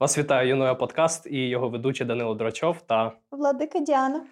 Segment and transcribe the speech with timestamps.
[0.00, 4.26] Вас вітає Юноя подкаст і його ведучий Данило Драчов та Владика Діана.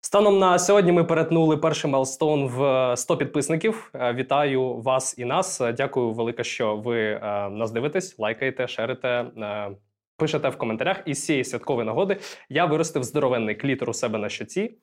[0.00, 3.90] Станом на сьогодні ми перетнули перший milestone в 100 підписників.
[3.94, 5.60] Е, Вітаю вас і нас.
[5.60, 7.20] Е, Дякую велике, що ви е,
[7.50, 9.70] нас дивитесь, лайкаєте, шерите, е,
[10.16, 11.02] пишете в коментарях.
[11.06, 12.16] І з цієї святкової нагоди
[12.48, 14.78] я виростив здоровенний клітор у себе на щоці.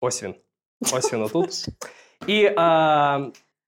[0.00, 0.34] Ось він.
[0.94, 1.50] Ось він отут.
[2.26, 2.52] І е,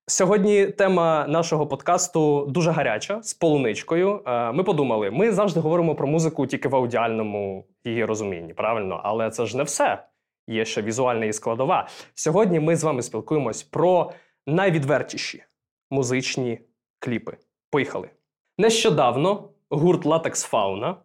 [0.07, 4.21] сьогодні тема нашого подкасту дуже гаряча з полуничкою.
[4.25, 9.01] Е, ми подумали, ми завжди говоримо про музику тільки в аудіальному її розумінні, правильно?
[9.03, 10.03] Але це ж не все.
[10.47, 11.87] Є ще візуальна її складова.
[12.13, 14.11] Сьогодні ми з вами спілкуємось про
[14.47, 15.43] найвідвертіші
[15.91, 16.59] музичні
[16.99, 17.37] кліпи.
[17.71, 18.09] Поїхали.
[18.57, 20.95] Нещодавно гурт Latex Fauna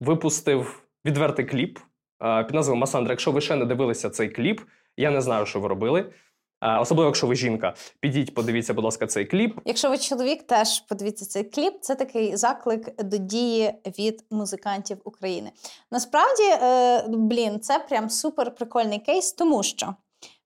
[0.00, 1.78] випустив відвертий кліп
[2.22, 3.12] е, під назвою Масандра.
[3.12, 4.60] Якщо ви ще не дивилися цей кліп,
[4.96, 6.12] я не знаю, що ви робили.
[6.60, 9.60] Особливо, якщо ви жінка, підіть, подивіться, будь ласка, цей кліп.
[9.64, 11.74] Якщо ви чоловік, теж подивіться цей кліп.
[11.80, 15.50] Це такий заклик до дії від музикантів України.
[15.90, 19.94] Насправді, е, блін, це прям супер прикольний кейс, тому що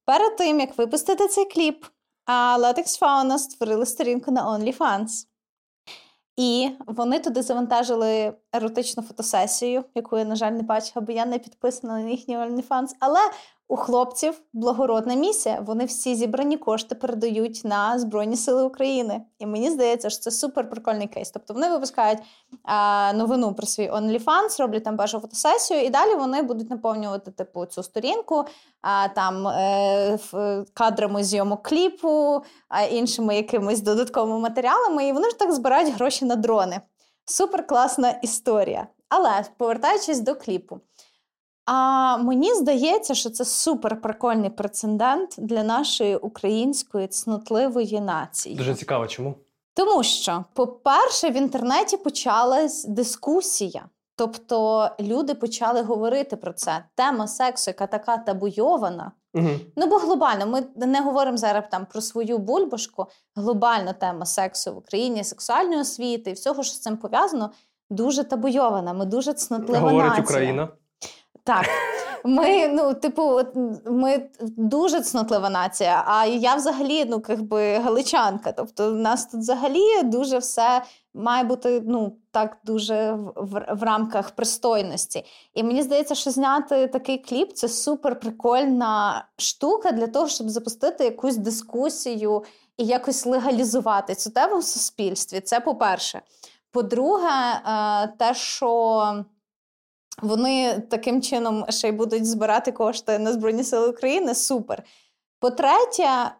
[0.04, 1.84] перед тим як випустити цей кліп,
[2.58, 5.26] Latex Fauna створили сторінку на OnlyFans.
[6.36, 11.38] І вони туди завантажили еротичну фотосесію, яку я, на жаль, не бачила, бо я не
[11.38, 12.88] підписана на їхній OnlyFans.
[13.00, 13.20] Але
[13.72, 15.62] у хлопців благородна місія.
[15.66, 19.22] Вони всі зібрані кошти передають на Збройні Сили України.
[19.38, 21.30] І мені здається, що це супер прикольний кейс.
[21.30, 22.18] Тобто вони випускають
[22.64, 27.66] а, новину про свій OnlyFans, роблять там першу фотосесію, і далі вони будуть наповнювати типу
[27.66, 28.44] цю сторінку
[28.82, 35.06] а, там е, ф- кадрами зйомок кліпу, а іншими якимись додатковими матеріалами.
[35.06, 36.80] І вони ж так збирають гроші на дрони.
[37.24, 38.86] Супер класна історія.
[39.08, 40.80] Але повертаючись до кліпу.
[41.64, 48.56] А мені здається, що це супер прикольний прецедент для нашої української цнотливої нації.
[48.56, 49.34] Дуже цікаво, чому?
[49.74, 53.84] Тому що, по-перше, в інтернеті почалась дискусія.
[54.16, 56.84] Тобто люди почали говорити про це.
[56.94, 59.12] Тема сексу, яка така табуйована.
[59.34, 59.48] Угу.
[59.76, 63.06] Ну, бо глобально, ми не говоримо зараз там про свою бульбашку.
[63.36, 67.50] Глобальна тема сексу в Україні, сексуальної освіти і всього, що з цим пов'язано,
[67.90, 68.92] дуже табуйована.
[68.92, 70.24] Ми дуже цнотлива Говорить нація.
[70.24, 70.68] Україна.
[71.44, 71.66] Так.
[72.24, 73.40] Ми, ну, типу,
[73.86, 78.52] ми дуже цнотлива нація, а я взагалі, ну, якби галичанка.
[78.52, 80.82] Тобто, в нас тут взагалі дуже все
[81.14, 85.24] має бути ну, так дуже в, в, в рамках пристойності.
[85.54, 91.04] І мені здається, що зняти такий кліп це супер прикольна штука для того, щоб запустити
[91.04, 92.44] якусь дискусію
[92.76, 95.40] і якось легалізувати цю тему в суспільстві.
[95.40, 96.22] Це по-перше.
[96.70, 99.24] По-друге, е, те, що.
[100.22, 104.34] Вони таким чином ще й будуть збирати кошти на Збройні Сили України.
[104.34, 104.82] Супер.
[105.40, 106.32] По-третє, е,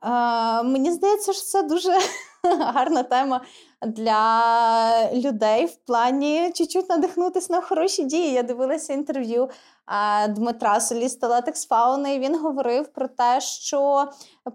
[0.63, 1.93] мені здається, що це дуже
[2.61, 3.41] гарна тема
[3.87, 8.33] для людей в плані чуть-чуть надихнутися на хороші дії.
[8.33, 9.49] Я дивилася інтерв'ю
[10.29, 14.07] Дмитра Соліста Латекс Фауни, і він говорив про те, що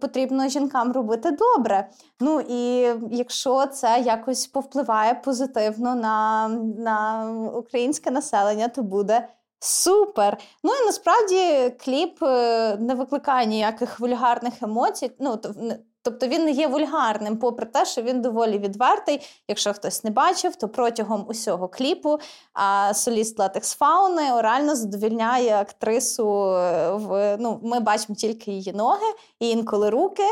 [0.02, 1.90] потрібно жінкам робити добре.
[2.20, 9.28] Ну і якщо це якось повпливає позитивно на, на українське населення, то буде.
[9.60, 10.38] Супер!
[10.64, 15.12] Ну і насправді кліп е, не викликає ніяких вульгарних емоцій.
[15.20, 15.40] Ну,
[16.10, 19.28] тобто він не є вульгарним, попри те, що він доволі відвертий.
[19.48, 22.20] Якщо хтось не бачив, то протягом усього кліпу
[22.54, 26.46] а, соліст Латекс Фауни орально задовільняє актрису.
[26.52, 29.08] е, В, ну, ми бачимо тільки її ноги
[29.40, 30.24] і інколи руки.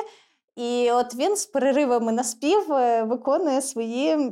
[0.55, 4.31] І от він з переривами на спів е, виконує свої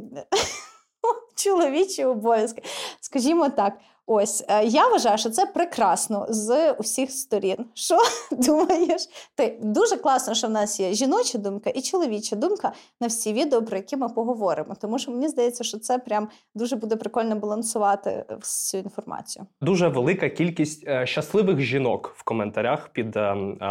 [1.36, 2.64] чоловічі обов'язки.
[3.02, 3.74] Скажімо так.
[4.08, 7.56] Ось е, я вважаю, що це прекрасно з усіх сторін.
[7.74, 7.98] Що
[8.32, 9.02] думаєш?
[9.36, 12.72] Ти дуже класно, що в нас є жіноча думка і чоловіча думка
[13.02, 14.76] на всі відео, про які ми поговоримо.
[14.82, 19.46] Тому що мені здається, що це прям дуже буде прикольно балансувати всю інформацію.
[19.62, 23.66] Дуже велика кількість е, щасливих жінок в коментарях під е, е,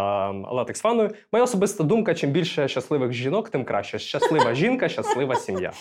[0.52, 1.10] латекс-фаною.
[1.32, 3.98] Моя особиста думка: чим більше щасливих жінок, тим краще.
[3.98, 5.72] Щаслива жінка, щаслива сім'я.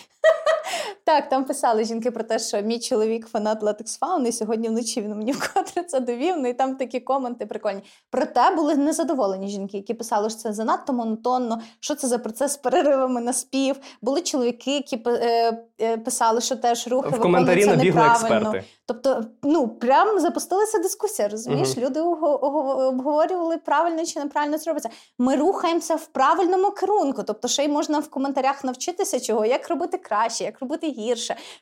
[1.04, 5.14] Так, там писали жінки про те, що мій чоловік фанат Fauna, і сьогодні вночі він
[5.14, 6.34] мені вкотре це довів.
[6.38, 7.82] Ну і там такі коменти прикольні.
[8.10, 12.56] Проте були незадоволені жінки, які писали, що це занадто монотонно, що це за процес з
[12.56, 13.76] переривами на спів.
[14.02, 18.36] Були чоловіки, які е, е, писали, що теж рухи В коментарі набігли неправильно.
[18.36, 18.64] експерти.
[18.86, 21.28] Тобто, ну прям запустилася дискусія.
[21.28, 24.88] Розумієш, люди ого- ого- обговорювали правильно чи неправильно це робиться.
[25.18, 27.22] Ми рухаємося в правильному керунку.
[27.22, 31.01] Тобто, ще й можна в коментарях навчитися чого, як робити краще, як робити гірше,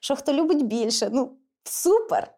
[0.01, 1.09] що хто любить більше.
[1.13, 1.33] Ну
[1.65, 2.29] супер,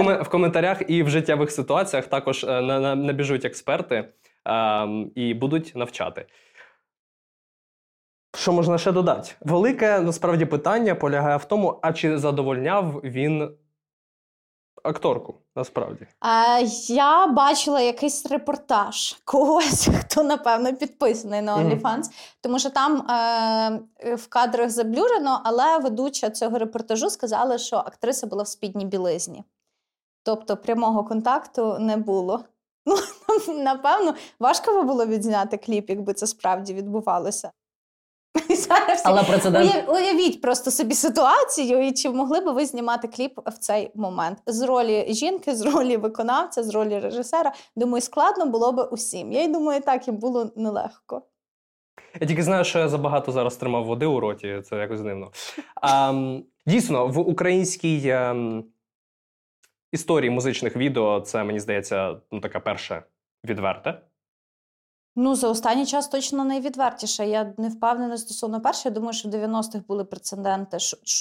[0.00, 4.08] В, ком- в коментарях і в життєвих ситуаціях також е, на- на- набіжуть експерти
[4.48, 6.26] е, і будуть навчати.
[8.36, 9.30] Що можна ще додати?
[9.40, 13.50] Велике насправді питання полягає в тому, а чи задовольняв він
[14.88, 16.06] акторку, насправді.
[16.20, 22.36] А, Я бачила якийсь репортаж когось, хто напевно підписаний на OnlyFans, mm-hmm.
[22.40, 23.10] тому що там
[24.00, 29.44] е, в кадрах заблюрено, але ведуча цього репортажу сказала, що актриса була в спідній білизні.
[30.22, 32.44] Тобто прямого контакту не було.
[32.88, 32.96] Ну,
[33.54, 37.50] напевно, важко би було відзняти кліп, якби це справді відбувалося.
[38.48, 39.84] Зараз Але прецедент...
[39.88, 44.62] Уявіть просто собі ситуацію, і чи могли би ви знімати кліп в цей момент з
[44.62, 47.52] ролі жінки, з ролі виконавця, з ролі режисера.
[47.76, 49.32] Думаю, складно було би усім.
[49.32, 51.22] Я й думаю, так і було нелегко.
[52.20, 55.30] Я тільки знаю, що я забагато зараз тримав води у роті, це якось дивно.
[55.82, 56.12] А,
[56.66, 58.64] Дійсно, в українській а, ем,
[59.92, 63.02] історії музичних відео це, мені здається, ну, таке перше
[63.44, 64.00] відверте.
[65.18, 67.26] Ну, за останній час точно найвідвертіше.
[67.26, 68.90] Я не впевнена стосовно першої.
[68.90, 70.78] Я думаю, що в 90-х були прецеденти.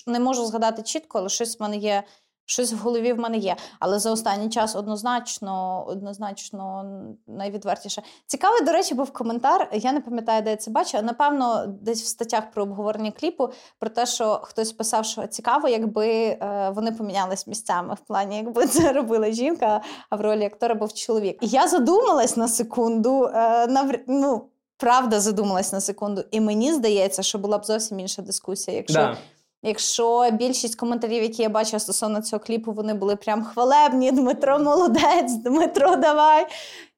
[0.07, 2.03] Не можу згадати чітко, але щось в мене є
[2.45, 6.86] Щось в голові в мене є, але за останній час однозначно, однозначно
[7.27, 8.01] найвідвертіше.
[8.25, 9.69] Цікавий, до речі, був коментар.
[9.74, 11.03] Я не пам'ятаю, де я це бачила.
[11.03, 13.50] Напевно, десь в статтях про обговорення кліпу
[13.80, 18.68] про те, що хтось писав, що цікаво, якби е, вони помінялись місцями в плані, якби
[18.68, 21.38] це робила жінка, а в ролі актора був чоловік.
[21.41, 23.24] І я задумалась на секунду.
[23.24, 28.21] Е, на ну, правда, задумалась на секунду, і мені здається, що була б зовсім інша
[28.21, 29.00] дискусія, якщо.
[29.00, 29.18] Да.
[29.67, 34.12] Якщо більшість коментарів, які я бачила стосовно цього кліпу, вони були прям хвалебні.
[34.12, 36.47] Дмитро молодець, Дмитро, давай.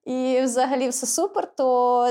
[0.06, 1.56] І взагалі все супер.
[1.56, 2.08] То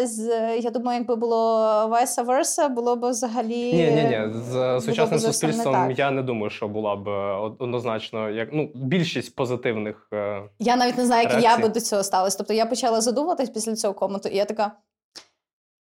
[0.61, 1.57] я думаю, якби було
[1.93, 3.73] vice versa, було б взагалі.
[3.73, 4.41] Ні, ні, ні.
[4.51, 9.37] З сучасним суспільством не я не думаю, що була б е, однозначно як ну більшість
[9.37, 10.09] позитивних.
[10.13, 11.51] Е, я навіть не знаю, як реакцій.
[11.51, 12.37] я би до цього ставилась.
[12.37, 14.73] Тобто я почала задумуватись після цього коменту, і я така.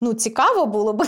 [0.02, 1.04] Ну, цікаво було б,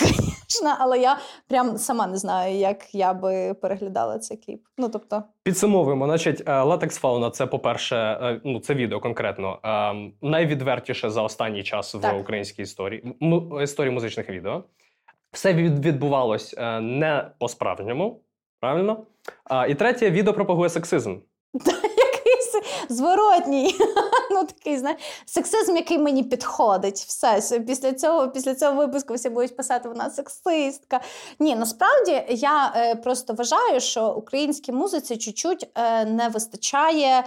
[0.58, 1.18] звісно, але я
[1.48, 4.62] прям сама не знаю, як я би переглядала цей кліп.
[4.78, 5.24] Ну, тобто...
[5.44, 11.64] Підсумовуємо, значить, латекс фауна це, по-перше, е, ну це відео конкретно ем, найвідвертіше за останній
[11.64, 12.22] час в так.
[12.22, 13.16] українській історії
[13.62, 14.64] історії музичних відео.
[15.32, 18.22] Все відбувалось е, не по-справжньому,
[18.60, 19.04] правильно?
[19.70, 21.16] І третє, відео пропагує сексизм.
[22.90, 23.76] зворотній.
[24.32, 26.98] ну такий знаєш, Сексизм, який мені підходить.
[26.98, 27.60] Все.
[27.60, 31.00] Після цього після цього випуску всі будуть писати, вона сексистка.
[31.40, 37.24] Ні, насправді я е, просто вважаю, що українській музиці чуть-чуть е, не вистачає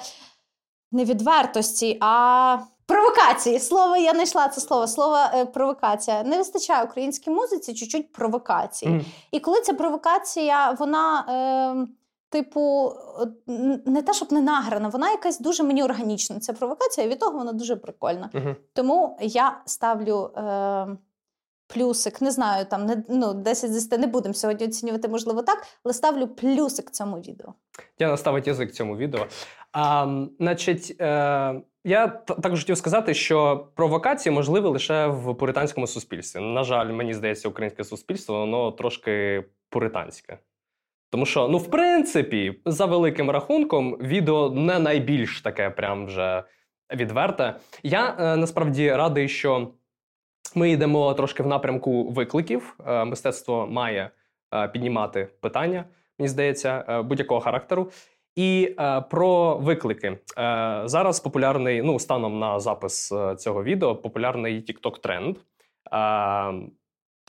[0.93, 2.59] не відвертості, а.
[2.87, 3.59] Провокації.
[3.59, 4.87] Слово я не йшла це слово.
[4.87, 6.23] Слово е, провокація.
[6.23, 8.91] Не вистачає українській музиці чуть-чуть провокації.
[8.91, 9.05] Mm.
[9.31, 12.00] І коли ця провокація, вона е,
[12.31, 12.93] Типу,
[13.87, 16.41] не те, щоб не награна, вона якась дуже мені органічна.
[16.41, 18.31] Ця провокація, і від того вона дуже прикольна.
[18.35, 18.56] Uh-huh.
[18.73, 20.97] Тому я ставлю е,
[21.75, 25.67] плюсик, не знаю, там не ну, 10 з 10 не будемо сьогодні оцінювати, можливо, так,
[25.85, 27.55] але ставлю плюсик цьому відео.
[27.99, 29.26] Я наставить язик цьому відео.
[29.73, 32.09] А, Значить, е, я
[32.43, 36.41] також хотів сказати, що провокації можливі лише в пуританському суспільстві.
[36.41, 40.38] На жаль, мені здається, українське суспільство воно трошки пуританське.
[41.11, 46.45] Тому що, ну, в принципі, за великим рахунком, відео не найбільш таке, прям вже
[46.95, 47.55] відверте.
[47.83, 49.69] Я е, насправді радий, що
[50.55, 52.77] ми йдемо трошки в напрямку викликів.
[52.87, 54.11] Е, мистецтво має
[54.55, 55.85] е, піднімати питання,
[56.19, 57.91] мені здається, е, будь-якого характеру.
[58.37, 65.00] І е, про виклики Е, зараз популярний, ну станом на запис цього відео, популярний TikTok
[65.00, 65.37] тренд.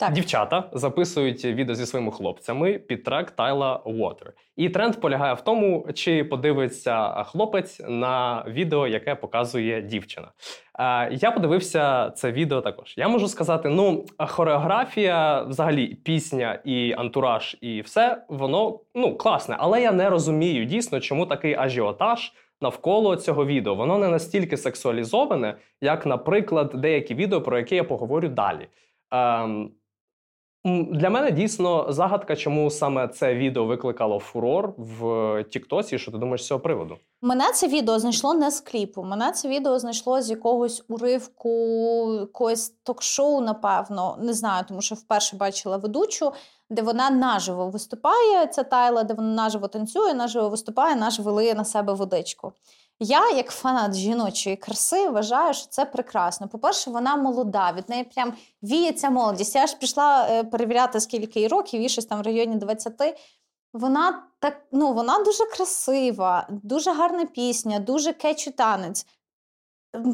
[0.02, 0.14] Е, так.
[0.14, 4.30] Дівчата записують відео зі своїми хлопцями під трек Тайла Water.
[4.56, 10.28] І тренд полягає в тому, чи подивиться хлопець на відео, яке показує дівчина.
[11.10, 12.94] Я подивився це відео також.
[12.96, 19.82] Я можу сказати: ну, хореографія, взагалі, пісня і антураж, і все воно ну класне, але
[19.82, 22.32] я не розумію дійсно, чому такий ажіотаж.
[22.60, 28.28] Навколо цього відео воно не настільки сексуалізоване, як, наприклад, деякі відео, про які я поговорю
[28.28, 28.68] далі.
[29.10, 29.70] Ем,
[30.64, 35.98] для мене дійсно загадка, чому саме це відео викликало фурор в Тіктосі.
[35.98, 36.96] Що ти думаєш з цього приводу?
[37.22, 39.02] Мене це відео знайшло не з кліпу.
[39.02, 41.50] Мене це відео знайшло з якогось уривку,
[42.20, 44.16] якогось ток-шоу, напевно.
[44.20, 46.32] Не знаю, тому що вперше бачила ведучу,
[46.70, 48.46] де вона наживо виступає.
[48.46, 52.52] Ця тайла, де вона наживо танцює, наживо виступає, наживо вилиє на себе водичку.
[53.02, 56.48] Я, як фанат жіночої краси, вважаю, що це прекрасно.
[56.48, 58.32] По-перше, вона молода, від неї прям
[58.62, 59.54] віється молодість.
[59.54, 63.18] Я ж пішла е, перевіряти, скільки їй років, їй щось там в районі 20.
[63.72, 69.06] Вона так, ну, вона дуже красива, дуже гарна пісня, дуже кетчі танець.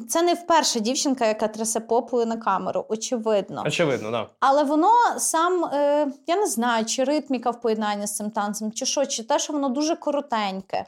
[0.08, 3.62] Це не вперше дівчинка, яка трясе попою на камеру, очевидно.
[3.66, 4.26] Очевидно, да.
[4.40, 8.86] Але воно сам, е, я не знаю, чи ритміка в поєднанні з цим танцем, чи
[8.86, 10.86] що, чи те, що воно дуже коротеньке.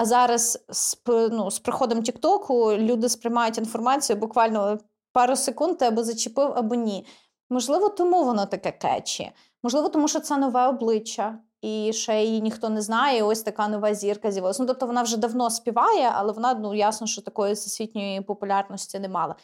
[0.00, 4.78] А зараз з ну, з приходом Тіктоку люди сприймають інформацію буквально
[5.12, 7.06] пару секунд, ти або зачепив, або ні.
[7.50, 9.32] Можливо, тому воно таке кечі.
[9.62, 13.18] Можливо, тому що це нове обличчя, і ще її ніхто не знає.
[13.18, 14.62] і Ось така нова зірка з'явилася.
[14.62, 19.08] Ну, тобто вона вже давно співає, але вона ну ясно, що такої всесвітньої популярності не
[19.08, 19.34] мала.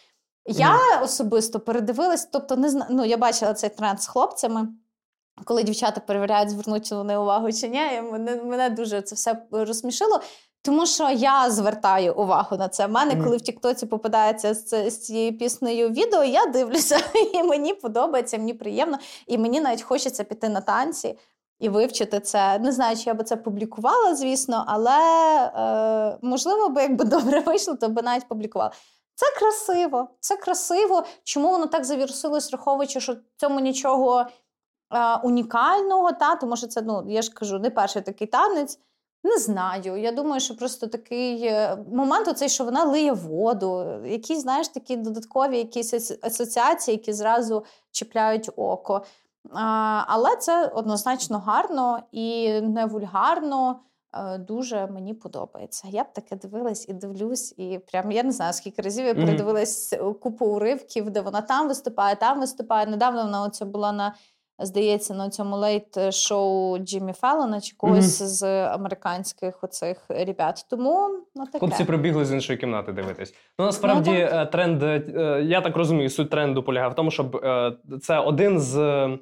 [0.46, 1.04] Я mm.
[1.04, 2.86] особисто передивилась, тобто не зна...
[2.90, 4.68] ну, я бачила цей тренд з хлопцями.
[5.44, 10.20] Коли дівчата перевіряють, звернуть вони увагу чи ні, мене мене дуже це все розсмішило.
[10.66, 12.86] Тому що я звертаю увагу на це.
[12.86, 13.24] У мене, mm.
[13.24, 17.00] коли в Тіктоці попадається з, з цією піснею відео, я дивлюся,
[17.34, 21.18] і мені подобається, мені приємно, і мені навіть хочеться піти на танці
[21.58, 22.58] і вивчити це.
[22.58, 24.98] Не знаю, чи я би це публікувала, звісно, але
[25.56, 28.70] е, можливо, би якби добре вийшло, то би навіть публікувала.
[29.14, 31.04] Це красиво, це красиво.
[31.24, 36.82] Чому воно так завірусилось, враховуючи, що в цьому нічого е, унікального, та тому що це,
[36.82, 38.78] ну я ж кажу, не перший такий танець.
[39.26, 39.96] Не знаю.
[39.96, 44.96] Я думаю, що просто такий е, момент, оцей, що вона лиє воду, якісь, знаєш, такі
[44.96, 49.04] додаткові якісь асоціації, які зразу чіпляють око.
[50.06, 53.80] Але це однозначно гарно і не вульгарно.
[54.14, 55.88] Е, дуже мені подобається.
[55.90, 59.94] Я б таке дивилась і дивлюсь, і прям я не знаю, скільки разів я передивилась
[60.22, 62.86] купу уривків, де вона там виступає, там виступає.
[62.86, 64.14] Недавно вона оця була на
[64.58, 68.26] здається, на цьому late show Джиммі Феллона чи когось mm-hmm.
[68.26, 70.66] з американських оцих ребят.
[70.70, 71.58] Тому ну, таке.
[71.58, 73.34] хлопці прибігли з іншої кімнати дивитись.
[73.58, 77.36] Ну насправді ну, е, тренд, е, я так розумію, суть тренду полягає в тому, щоб
[77.36, 77.72] е,
[78.02, 79.18] це один з.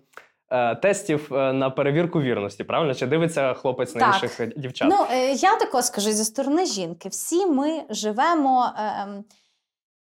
[0.82, 2.94] Тестів на перевірку вірності, правильно?
[2.94, 4.88] Чи дивиться хлопець на інших дівчат?
[4.90, 7.08] Ну я також скажу зі сторони жінки.
[7.08, 9.06] Всі ми живемо е,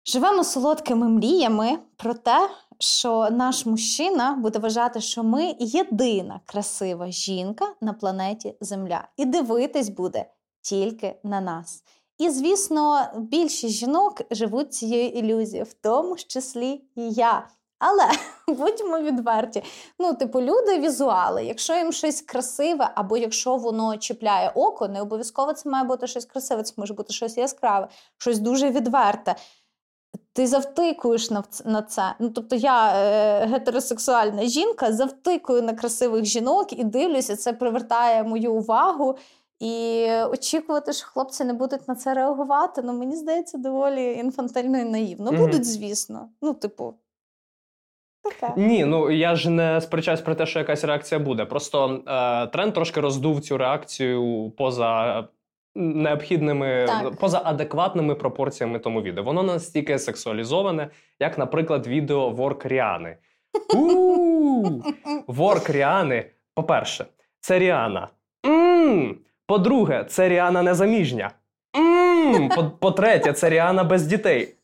[0.09, 7.75] живемо солодкими мріями про те, що наш мужчина буде вважати, що ми єдина красива жінка
[7.81, 10.25] на планеті Земля, і дивитись буде
[10.63, 11.85] тільки на нас.
[12.19, 17.49] І, звісно, більшість жінок живуть цією ілюзією, в тому числі і я.
[17.79, 18.11] Але
[18.49, 19.63] будьмо відверті.
[19.99, 21.45] Ну, типу, люди візуали.
[21.45, 26.25] Якщо їм щось красиве, або якщо воно чіпляє око, не обов'язково це має бути щось
[26.25, 29.35] красиве, це може бути щось яскраве, щось дуже відверте
[30.39, 32.15] ти завтикуєш на на це.
[32.19, 38.53] Ну, Тобто я е, гетеросексуальна жінка, завтикую на красивих жінок і дивлюся, це привертає мою
[38.53, 39.19] увагу.
[39.61, 44.85] І очікувати, що хлопці не будуть на це реагувати, ну мені здається, доволі інфантильно і
[44.85, 45.31] наївно.
[45.31, 45.39] Mm-hmm.
[45.39, 46.29] Будуть, звісно.
[46.43, 46.95] Ну, типу.
[48.23, 48.55] Таке.
[48.57, 51.45] Ні, ну я ж не сперечаюсь про те, що якась реакція буде.
[51.45, 55.29] Просто е, тренд трошки роздув цю реакцію поза
[55.75, 57.17] необхідними так.
[57.17, 59.25] поза адекватними пропорціями тому відео.
[59.25, 60.89] Воно настільки сексуалізоване,
[61.21, 63.17] як, наприклад, відео Ворк Ріани.
[65.27, 66.25] Ворк Ріани.
[66.55, 67.07] По-перше,
[67.41, 68.09] це Ріана.
[69.47, 71.31] По-друге, це Ріана незаміжня.
[72.81, 74.55] По-третє, це Ріана без дітей.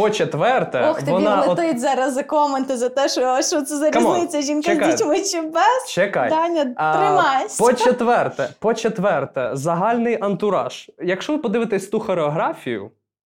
[0.00, 1.80] По четверте, Ох, тобі вона летить от...
[1.80, 4.92] зараз за коменти за те, що що це за різниця жінка Чекай.
[4.92, 5.88] з дітьми чи без.
[5.88, 6.30] Чекай.
[6.30, 7.64] Даня, тримайся.
[7.64, 10.90] По четверте, по четверте, загальний антураж.
[11.02, 12.90] Якщо ви подивитесь ту хореографію,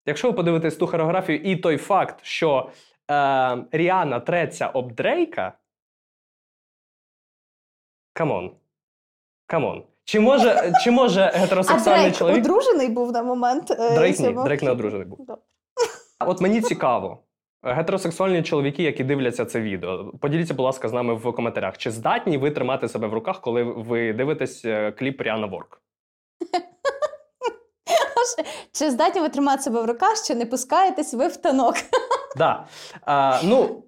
[0.05, 2.69] якщо ви подивитесь ту хореографію і той факт, що
[3.11, 5.53] е, Ріана треться об Дрейка.
[8.13, 8.51] Come on.
[9.47, 9.83] Come on.
[10.03, 12.45] Чи може чи може гетеросексуальний а Дрейк чоловік...
[12.45, 13.71] одружений був на момент?
[13.71, 15.37] Е, Дрейк ні, Дрейк не одружений був.
[16.27, 17.23] От мені цікаво.
[17.63, 21.77] Гетеросексуальні чоловіки, які дивляться це відео, поділіться, будь ласка, з нами в коментарях.
[21.77, 25.81] Чи здатні ви тримати себе в руках, коли ви дивитесь е, кліп Ріана Work?
[28.71, 31.75] Чи здатні ви тримати себе в руках, що не пускаєтесь ви в танок?
[32.37, 32.65] Да.
[33.01, 33.83] А, ну,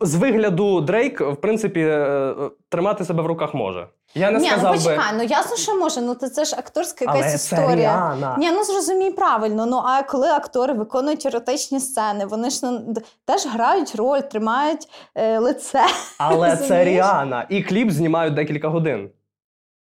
[0.00, 2.34] з вигляду Дрейк, в принципі, е,
[2.68, 3.88] тримати себе в руках може.
[4.14, 5.18] Я не Ні, сказав ну почекай, би...
[5.18, 6.00] ну ясно, що може.
[6.00, 7.74] Ну це, це ж акторська якась Але історія.
[7.74, 8.36] Ріана.
[8.38, 9.66] Ні, ну зрозумій правильно.
[9.66, 15.38] Ну а коли актори виконують еротичні сцени, вони ж ну, теж грають роль, тримають е,
[15.38, 15.84] лице.
[16.18, 17.46] Але це Ріана.
[17.48, 19.10] І кліп знімають декілька годин.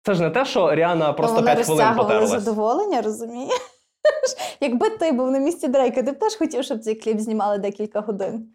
[0.04, 2.30] Це ж не те, що Ріана просто ну, 5 хвилин потерлась.
[2.30, 3.60] задоволення, розумієш?
[4.62, 8.00] Якби ти був на місці Дрейка, ти б теж хотів, щоб цей кліп знімали декілька
[8.00, 8.48] годин.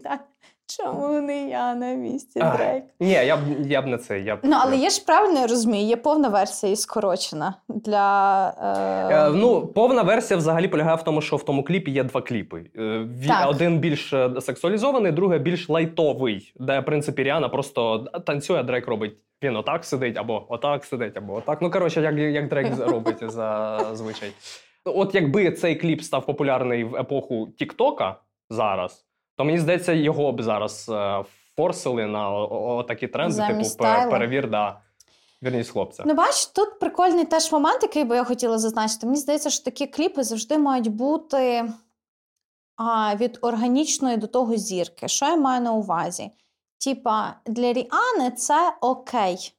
[0.04, 0.20] Так.
[0.76, 2.84] Чому не я на місці Дрейк?
[3.00, 4.20] Ні, я б я б не це.
[4.20, 8.48] Я б, Ну, але є ж правильно я розумію, є повна версія і скорочена для.
[9.10, 9.28] Е...
[9.28, 12.64] Е, ну, повна версія взагалі полягає в тому, що в тому кліпі є два кліпи.
[12.76, 13.50] Е, так.
[13.50, 18.88] Один більш е, сексуалізований, другий більш лайтовий, де, в принципі, Ріана просто танцює, а Дрейк
[18.88, 19.16] робить.
[19.42, 21.62] Він отак сидить, або отак сидить, або отак.
[21.62, 24.30] Ну, коротше, як як Дрейк робить зазвичай.
[24.84, 28.16] От якби цей кліп став популярний в епоху Тіктока
[28.50, 29.07] зараз
[29.38, 31.24] то мені здається, його б зараз е,
[31.56, 34.50] форсили на такі тренди, Замість типу перевір.
[34.50, 34.80] да.
[35.42, 36.02] Вірність хлопця.
[36.06, 39.06] Ну, бач, тут прикольний теж момент, який би я хотіла зазначити.
[39.06, 41.72] Мені здається, що такі кліпи завжди мають бути
[42.76, 45.08] а, від органічної до того зірки.
[45.08, 46.30] Що я маю на увазі?
[46.84, 49.54] Типа, для Ріани це окей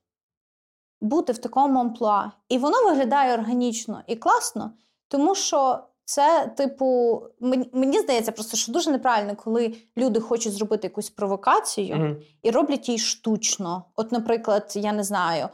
[1.01, 2.31] бути в такому амплуа.
[2.49, 4.71] І воно виглядає органічно і класно,
[5.07, 5.79] тому що
[6.09, 11.95] це, типу, мені, мені здається, просто що дуже неправильно, коли люди хочуть зробити якусь провокацію
[11.95, 12.15] mm-hmm.
[12.43, 13.83] і роблять її штучно.
[13.95, 15.49] От, наприклад, я не знаю.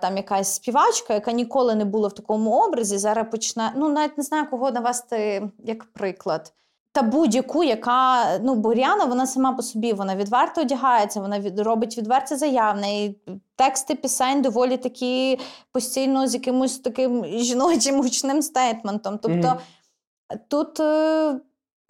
[0.00, 3.72] Там якась співачка, яка ніколи не була в такому образі, зараз почне.
[3.76, 6.52] Ну, навіть не знаю, кого навести як приклад
[6.92, 11.98] та будь-яку, яка ну Боряна, вона сама по собі вона відверто одягається, вона від, робить
[11.98, 13.04] відверті заявне.
[13.04, 13.18] І
[13.56, 15.38] тексти пісень доволі такі
[15.72, 19.18] постійно з якимось таким жіночим гучним стейтментом.
[19.22, 20.38] Тобто mm-hmm.
[20.48, 20.80] тут.
[20.80, 21.40] Е-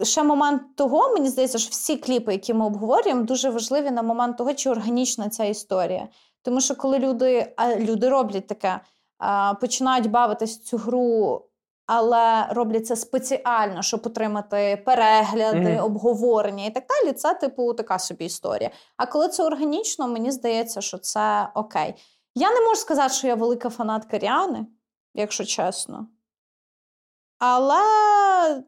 [0.02, 4.37] Ще момент того, мені здається, що всі кліпи, які ми обговорюємо, дуже важливі на момент
[4.37, 6.09] того, чи органічна ця історія.
[6.43, 8.81] Тому що коли люди а люди роблять таке,
[9.19, 11.43] а, починають бавитись цю гру
[11.88, 15.85] але роблять це спеціально, щоб отримати перегляди, mm-hmm.
[15.85, 17.12] обговорення і так далі.
[17.12, 18.71] Це, типу, така собі історія.
[18.97, 21.95] А коли це органічно, мені здається, що це окей.
[22.35, 24.66] Я не можу сказати, що я велика фанатка Ріани,
[25.14, 26.07] якщо чесно.
[27.38, 27.78] Але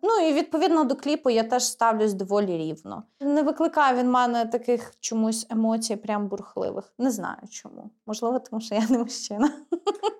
[0.02, 3.02] ну і відповідно до кліпу я теж ставлюсь доволі рівно.
[3.20, 6.92] Не викликає він мене таких чомусь емоцій, прям бурхливих.
[6.98, 7.90] Не знаю чому.
[8.06, 9.52] Можливо, тому що я не мужчина.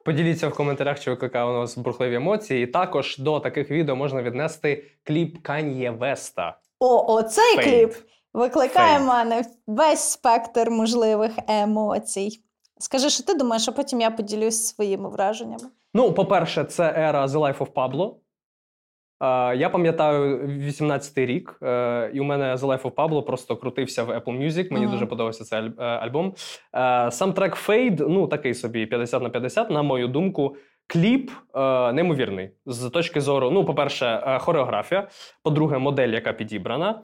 [0.05, 2.65] Поділіться в коментарях, чи викликає у нас бурхливі емоції.
[2.65, 6.59] І також до таких відео можна віднести кліп Кан'є Веста.
[6.79, 7.65] О, о, цей Fade.
[7.65, 7.95] кліп
[8.35, 12.41] викликає в мене весь спектр можливих емоцій.
[12.79, 15.69] Скажи, що ти думаєш, а потім я поділюсь своїми враженнями.
[15.95, 18.15] Ну, по-перше, це ера The Life of Pablo.
[19.57, 24.11] Я пам'ятаю 18-й рік, е, і у мене The Life of Pablo просто крутився в
[24.11, 24.73] Apple Music.
[24.73, 24.91] Мені uh-huh.
[24.91, 26.35] дуже подобався цей е, альбом.
[26.75, 30.57] Е, сам трек Fade, ну такий собі 50 на 50, на мою думку.
[30.87, 31.31] Кліп
[31.93, 33.51] неймовірний з точки зору.
[33.51, 35.09] Ну, по-перше, хореографія.
[35.43, 37.03] По-друге, модель, яка підібрана.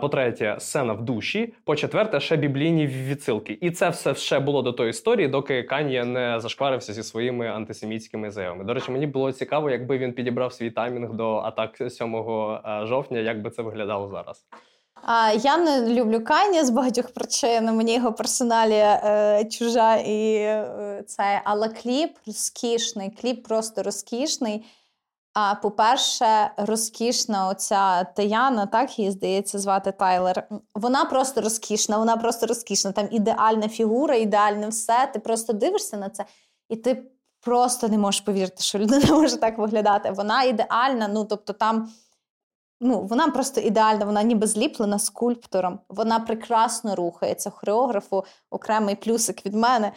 [0.00, 1.54] По-третє, сцена в душі.
[1.64, 3.58] По-четверте, ще біблійні відсилки.
[3.60, 8.30] І це все ще було до тої історії, доки Кан'є не зашкварився зі своїми антисемітськими
[8.30, 8.64] заявами.
[8.64, 13.18] До речі, мені було цікаво, якби він підібрав свій таймінг до атак 7 е, жовтня,
[13.18, 14.46] як би це виглядало зараз.
[15.44, 17.64] Я не люблю Кані з багатьох причин.
[17.64, 21.42] Мені його персоналія е, чужа і е, це.
[21.44, 24.64] Але кліп розкішний, кліп просто розкішний.
[25.40, 30.48] А по-перше, розкішна оця Таяна, так її здається, звати Тайлер.
[30.74, 32.92] Вона просто розкішна, вона просто розкішна.
[32.92, 35.10] Там ідеальна фігура, ідеальне все.
[35.12, 36.24] Ти просто дивишся на це,
[36.68, 37.02] і ти
[37.40, 40.10] просто не можеш повірити, що людина може так виглядати.
[40.10, 41.90] Вона ідеальна, ну тобто там.
[42.80, 45.80] Ну, вона просто ідеальна, вона ніби зліплена скульптором.
[45.88, 47.50] Вона прекрасно рухається.
[47.50, 49.92] Хореографу окремий плюсик від мене.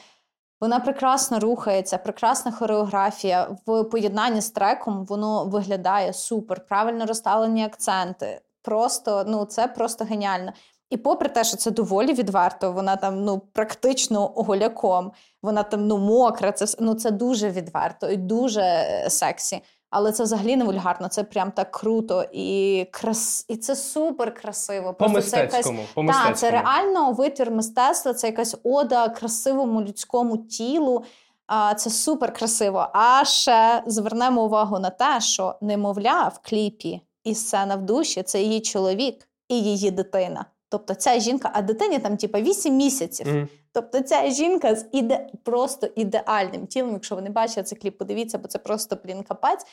[0.61, 3.57] Вона прекрасно рухається, прекрасна хореографія.
[3.65, 8.41] В поєднанні з треком воно виглядає супер, правильно розставлені акценти.
[8.61, 10.51] Просто ну це просто геніально.
[10.89, 15.97] І попри те, що це доволі відверто, вона там ну практично голяком, вона там ну
[15.97, 16.51] мокра.
[16.51, 19.61] Це ну це дуже відверто і дуже е, сексі.
[19.91, 23.45] Але це взагалі не вульгарно, це прям так круто і крас...
[23.47, 24.93] і це супер красиво.
[24.93, 25.63] Просто по мистецькому.
[25.63, 25.93] Це якась...
[25.93, 31.03] по Так, це реально витвір мистецтва, це якась ода красивому людському тілу.
[31.47, 32.87] А, Це супер красиво.
[32.93, 38.41] А ще звернемо увагу на те, що немовля в кліпі і сцена в душі це
[38.41, 40.45] її чоловік і її дитина.
[40.71, 43.27] Тобто ця жінка, а дитині там типа 8 місяців.
[43.27, 43.47] Mm.
[43.71, 46.93] Тобто ця жінка з іде просто ідеальним тілом.
[46.93, 49.65] Якщо ви не бачили цей кліп, подивіться, бо це просто блін капець.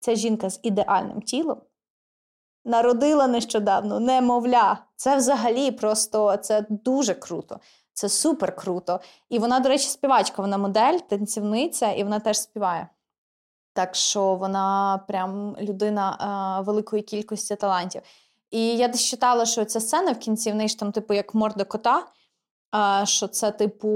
[0.00, 1.60] Ця жінка з ідеальним тілом
[2.66, 4.78] народила нещодавно, немовля.
[4.96, 7.60] Це взагалі просто це дуже круто.
[7.92, 9.00] Це супер круто.
[9.28, 12.88] І вона, до речі, співачка, вона модель, танцівниця, і вона теж співає.
[13.72, 18.02] Так що вона прям людина а, великої кількості талантів.
[18.50, 21.34] І я десь читала, що ця сцена в кінці в неї ж там, типу, як
[21.34, 22.06] морда кота.
[23.04, 23.88] Що це, типу,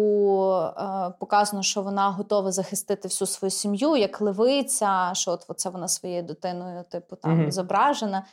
[1.21, 6.23] показано, що вона готова захистити всю свою сім'ю, як левиця, що от це вона своєю
[6.23, 7.51] дитиною, типу, там mm-hmm.
[7.51, 8.27] зображена.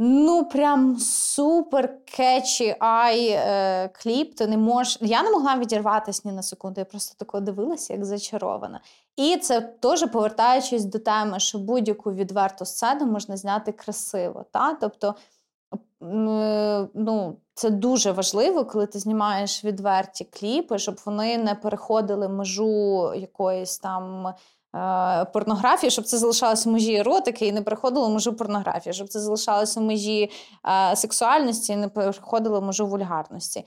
[0.00, 4.34] Ну, прям супер кетчі ай е, кліп.
[4.34, 4.98] Ти не можеш.
[5.00, 6.80] Я не могла відірватися ні на секунду.
[6.80, 8.80] Я просто тако дивилася, як зачарована.
[9.16, 14.44] І це теж повертаючись до теми, що будь-яку відверту сцену можна зняти красиво.
[14.52, 14.74] Та?
[14.74, 15.14] Тобто,
[16.00, 23.78] ну, це дуже важливо, коли ти знімаєш відверті кліпи, щоб вони не переходили межу якоїсь
[23.78, 24.34] там.
[24.76, 29.20] Е, порнографії, щоб це залишалося в межі еротики і не переходило межу порнографії, щоб це
[29.20, 30.30] залишалося в межі
[30.68, 33.64] е, сексуальності і не переходило межу вульгарності.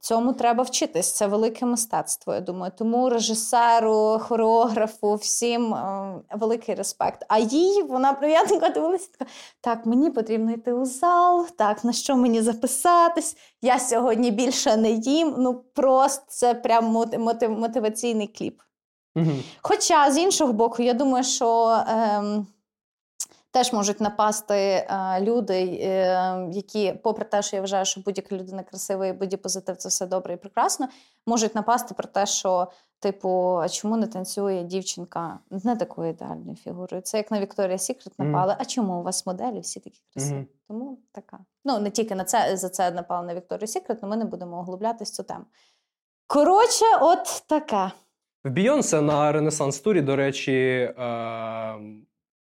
[0.00, 1.12] Цьому треба вчитись.
[1.12, 2.34] Це велике мистецтво.
[2.34, 2.72] Я думаю.
[2.78, 7.24] Тому режисеру, хореографу, всім е, великий респект.
[7.28, 9.30] А їй вона така дивилася, така,
[9.60, 13.36] так, мені потрібно йти у зал, так, на що мені записатись?
[13.62, 15.34] Я сьогодні більше не їм.
[15.38, 16.84] Ну просто це прям
[17.18, 18.60] мотив, мотиваційний кліп.
[19.16, 19.32] Угу.
[19.62, 21.68] Хоча з іншого боку, я думаю, що.
[21.88, 22.44] Е,
[23.56, 28.62] Теж можуть напасти е, люди, е, які, попри те, що я вважаю, що будь-яка людина
[28.62, 30.88] красива і бодіпозитив це все добре і прекрасно,
[31.26, 37.02] можуть напасти про те, що, типу, а чому не танцює дівчинка не такою ідеальною фігурою?
[37.02, 38.52] Це як на Вікторія Сікрет напали.
[38.52, 38.56] Mm.
[38.58, 40.38] А чому у вас моделі всі такі красиві?
[40.38, 40.68] Mm-hmm.
[40.68, 41.38] Тому така.
[41.64, 44.60] Ну не тільки на це за це напали на Вікторію Сікрет, але ми не будемо
[44.60, 45.44] углублятись цю тему.
[46.26, 47.90] Коротше, от таке.
[48.46, 50.52] В Бійонсе на Ренесанс турі, до речі.
[50.52, 51.74] Е-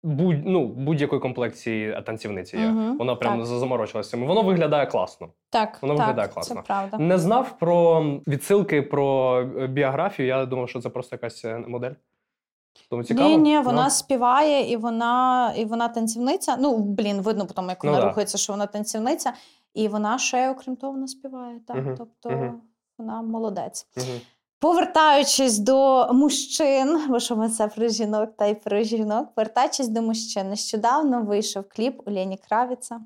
[0.02, 2.68] будь, ну, будь-якої комплекції танцівниці є.
[2.68, 4.16] Угу, Вона прям заморочилася.
[4.16, 5.28] Воно виглядає класно.
[5.50, 6.56] Так, воно так, виглядає класно.
[6.56, 6.98] Це правда.
[6.98, 10.28] Не знав про відсилки про е, біографію.
[10.28, 11.92] Я думав, що це просто якась е, модель.
[12.90, 13.28] Тому цікаво.
[13.28, 13.90] Ні, ні, вона no.
[13.90, 16.56] співає і вона і вона танцівниця.
[16.60, 19.32] Ну, блін, видно потім, як вона ну, рухається, що вона танцівниця.
[19.74, 21.60] І вона ще, окрім того, вона співає.
[21.66, 22.52] Так, uh тобто uh
[22.98, 23.86] вона молодець.
[23.96, 24.20] uh
[24.64, 30.02] Повертаючись до мужчин, бо що ми це про жінок та й про жінок, повертаючись до
[30.02, 33.00] мужчин, нещодавно вийшов кліп у Лені Кравіца.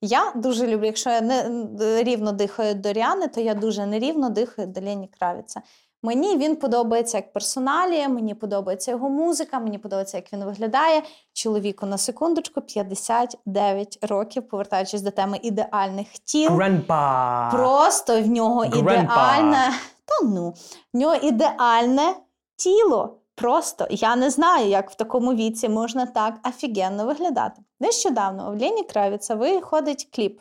[0.00, 4.68] Я дуже люблю, якщо я не рівно дихаю до Ріани, то я дуже нерівно дихаю
[4.68, 5.62] до Лені Кравіца.
[6.02, 11.02] Мені він подобається як персоналія, мені подобається його музика, мені подобається, як він виглядає.
[11.32, 16.50] Чоловіку на секундочку 59 років, повертаючись до теми ідеальних тіл.
[16.50, 17.50] Grandpa.
[17.50, 18.78] Просто в нього Grandpa.
[18.78, 19.70] ідеальне.
[20.04, 20.54] Та ну,
[20.92, 22.16] в нього ідеальне
[22.56, 23.20] тіло.
[23.34, 27.62] Просто я не знаю, як в такому віці можна так офігенно виглядати.
[27.80, 30.40] Нещодавно у Лені Кравіца виходить кліп.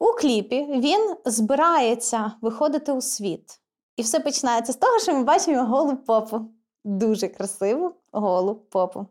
[0.00, 3.60] У кліпі він збирається виходити у світ.
[3.96, 6.40] І все починається з того, що ми бачимо голу попу.
[6.84, 9.06] Дуже красиву голу попу.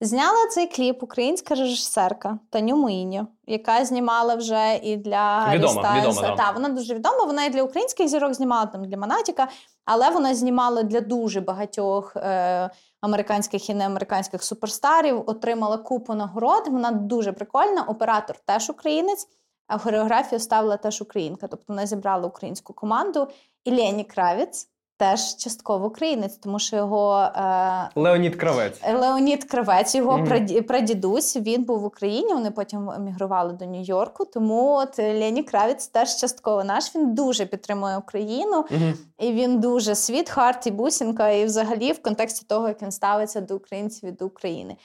[0.00, 6.36] Зняла цей кліп українська режисерка Таню Муїньо, яка знімала вже і для відома, відома, да.
[6.36, 7.24] Та, вона дуже відома.
[7.24, 9.48] Вона і для українських зірок знімала там для Монатіка,
[9.84, 15.22] але вона знімала для дуже багатьох е, американських і неамериканських суперстарів.
[15.26, 16.68] Отримала купу нагород.
[16.68, 17.82] Вона дуже прикольна.
[17.82, 19.28] Оператор теж українець,
[19.66, 21.48] а хореографію ставила теж українка.
[21.48, 23.28] Тобто вона зібрала українську команду.
[23.64, 27.90] І Лені Кравець теж частково українець, тому що його е...
[27.94, 28.80] Леонід Кравець.
[28.94, 30.62] Леонід Кравець, його mm-hmm.
[30.62, 32.34] прадідусь, він був в Україні.
[32.34, 34.24] Вони потім емігрували до Нью-Йорку.
[34.24, 36.94] Тому от Лені Кравець теж частково наш.
[36.94, 38.94] Він дуже підтримує Україну, mm-hmm.
[39.18, 43.40] і він дуже світ, харт і бусінка, і взагалі в контексті того, як він ставиться
[43.40, 44.76] до українців і до України.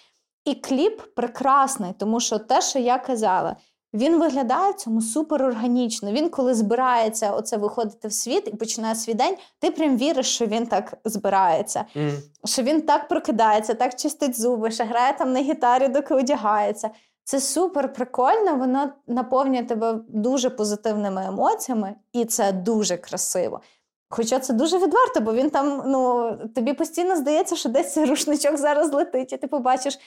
[0.45, 3.55] І кліп прекрасний, тому що те, що я казала.
[3.93, 6.11] Він виглядає цьому супер органічно.
[6.11, 10.45] Він, коли збирається оце виходити в світ і починає свій день, ти прям віриш, що
[10.45, 12.11] він так збирається, mm.
[12.45, 16.89] що він так прокидається, так чистить зуби, що грає там на гітарі, доки одягається.
[17.23, 23.61] Це супер прикольно, воно наповнює тебе дуже позитивними емоціями, і це дуже красиво.
[24.09, 28.57] Хоча це дуже відверто, бо він там, ну тобі постійно здається, що десь цей рушничок
[28.57, 29.99] зараз летить, і ти побачиш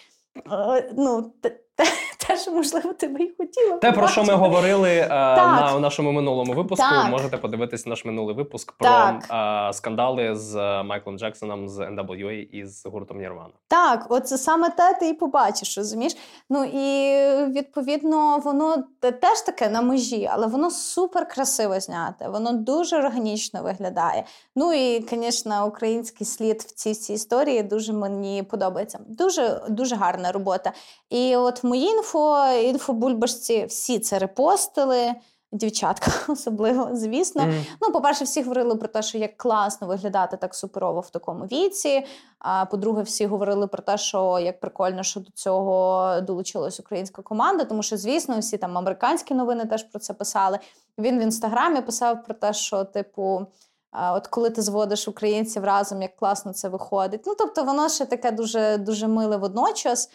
[0.53, 1.85] е, ну, те,
[2.27, 3.77] те, що можливо тебе й хотіло.
[3.77, 6.87] Те, про що ми говорили е, на нашому минулому випуску.
[6.91, 7.11] Так.
[7.11, 12.87] Можете подивитись наш минулий випуск про е, скандали з Майклом Джексоном з NWA і з
[12.87, 13.53] гуртом Нірвана.
[13.69, 16.17] Так, оце саме те, ти і побачиш, розумієш?
[16.51, 17.17] Ну і
[17.53, 24.25] відповідно воно теж таке на межі, але воно супер красиво зняте, воно дуже органічно виглядає.
[24.57, 28.99] Ну і, звісно, український слід в цій всій історії дуже мені подобається.
[29.09, 30.73] Дуже дуже гарна робота.
[31.15, 35.15] І от в моїй інфо, інфобульбашці всі це репостили.
[35.53, 37.43] Дівчатка, особливо, звісно.
[37.43, 37.65] Mm.
[37.83, 42.07] Ну, по-перше, всі говорили про те, що як класно виглядати так суперово в такому віці.
[42.39, 47.65] А по-друге, всі говорили про те, що як прикольно, що до цього долучилась українська команда,
[47.65, 50.59] тому що, звісно, всі там американські новини теж про це писали.
[50.99, 53.47] Він в інстаграмі писав про те, що, типу,
[53.93, 57.23] от коли ти зводиш українців разом, як класно це виходить.
[57.27, 60.11] Ну, тобто, воно ще таке дуже дуже миле водночас.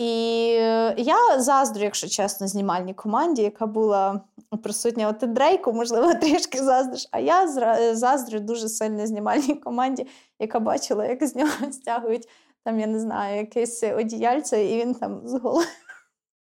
[0.00, 0.52] І
[0.96, 4.20] я заздрю, якщо чесно, знімальній команді, яка була
[4.62, 7.08] присутня от Дрейку, можливо, трішки заздриш.
[7.10, 7.48] А я
[7.94, 10.06] заздрю дуже сильно знімальній команді,
[10.38, 12.28] яка бачила, як з нього стягують
[12.64, 15.64] там, я не знаю, якесь одіяльце, і він там з голови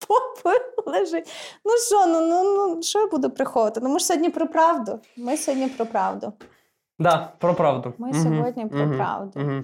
[0.86, 1.32] лежить.
[1.64, 3.80] Ну що, ну ну ну що я буду приходити?
[3.82, 5.00] Ну ми ж сьогодні про правду.
[5.16, 6.26] Ми сьогодні про правду.
[6.26, 6.48] Так,
[6.98, 7.94] да, про правду.
[7.98, 8.18] Ми угу.
[8.22, 8.96] сьогодні про угу.
[8.96, 9.40] правду.
[9.40, 9.62] Угу.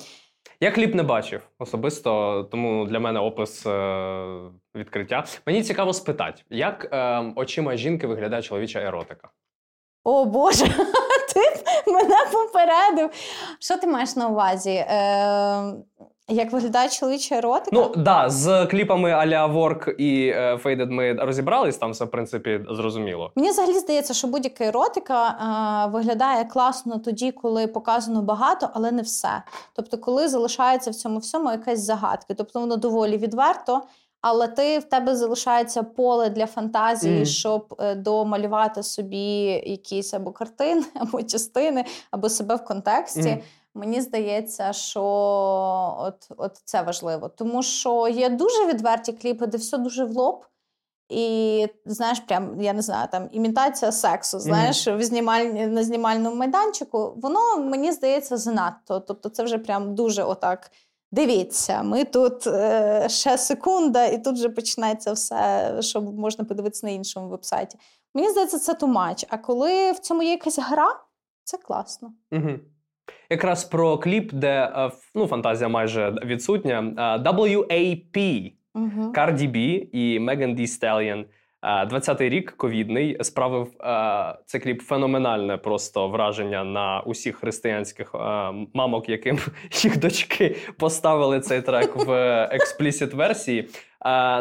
[0.60, 5.24] Я кліп не бачив особисто, тому для мене опис е, відкриття.
[5.46, 9.28] Мені цікаво спитати, як е, очима жінки виглядає чоловіча еротика?
[10.04, 10.66] О Боже,
[11.34, 11.40] ти
[11.92, 13.10] мене попередив.
[13.60, 14.70] Що ти маєш на увазі?
[14.70, 15.74] Е,
[16.28, 17.70] Як виглядає чоловіча еротика?
[17.72, 23.32] Ну да, з кліпами Аля Ворк і Faded ми розібрались, там все в принципі зрозуміло.
[23.34, 29.02] Мені взагалі здається, що будь-яка еротика е, виглядає класно тоді, коли показано багато, але не
[29.02, 29.42] все.
[29.72, 32.34] Тобто, коли залишається в цьому всьому якась загадка.
[32.34, 33.82] Тобто воно доволі відверто.
[34.20, 37.26] Але ти в тебе залишається поле для фантазії, mm.
[37.26, 43.20] щоб е, домалювати собі якісь або картини, або частини, або себе в контексті.
[43.20, 43.42] Mm.
[43.76, 45.02] Мені здається, що
[45.98, 50.44] от от це важливо, тому що є дуже відверті кліпи, де все дуже в лоб.
[51.08, 54.96] І знаєш, прям я не знаю, там імітація сексу, знаєш, mm-hmm.
[54.96, 55.44] в знімаль...
[55.44, 59.00] на знімальному майданчику, воно мені здається занадто.
[59.00, 60.70] Тобто, це вже прям дуже отак.
[61.12, 66.92] Дивіться, ми тут е, ще секунда, і тут вже починається все, що можна подивитися на
[66.92, 67.78] іншому вебсайті.
[68.14, 69.26] Мені здається, це тумач.
[69.28, 71.00] А коли в цьому є якась гра,
[71.44, 72.12] це класно.
[72.32, 72.50] Угу.
[73.30, 76.78] Якраз про кліп, де е, ну, фантазія майже відсутня.
[76.98, 79.12] Е, WAP, угу.
[79.14, 79.56] Cardi B
[79.92, 81.24] і Megan Thee Stallion–
[81.66, 83.72] 20-й рік ковідний справив
[84.46, 88.14] цей кліп феноменальне просто враження на усіх християнських
[88.74, 89.38] мамок, яким
[89.84, 92.12] їх дочки поставили цей трек в
[92.52, 93.68] експлісіт версії.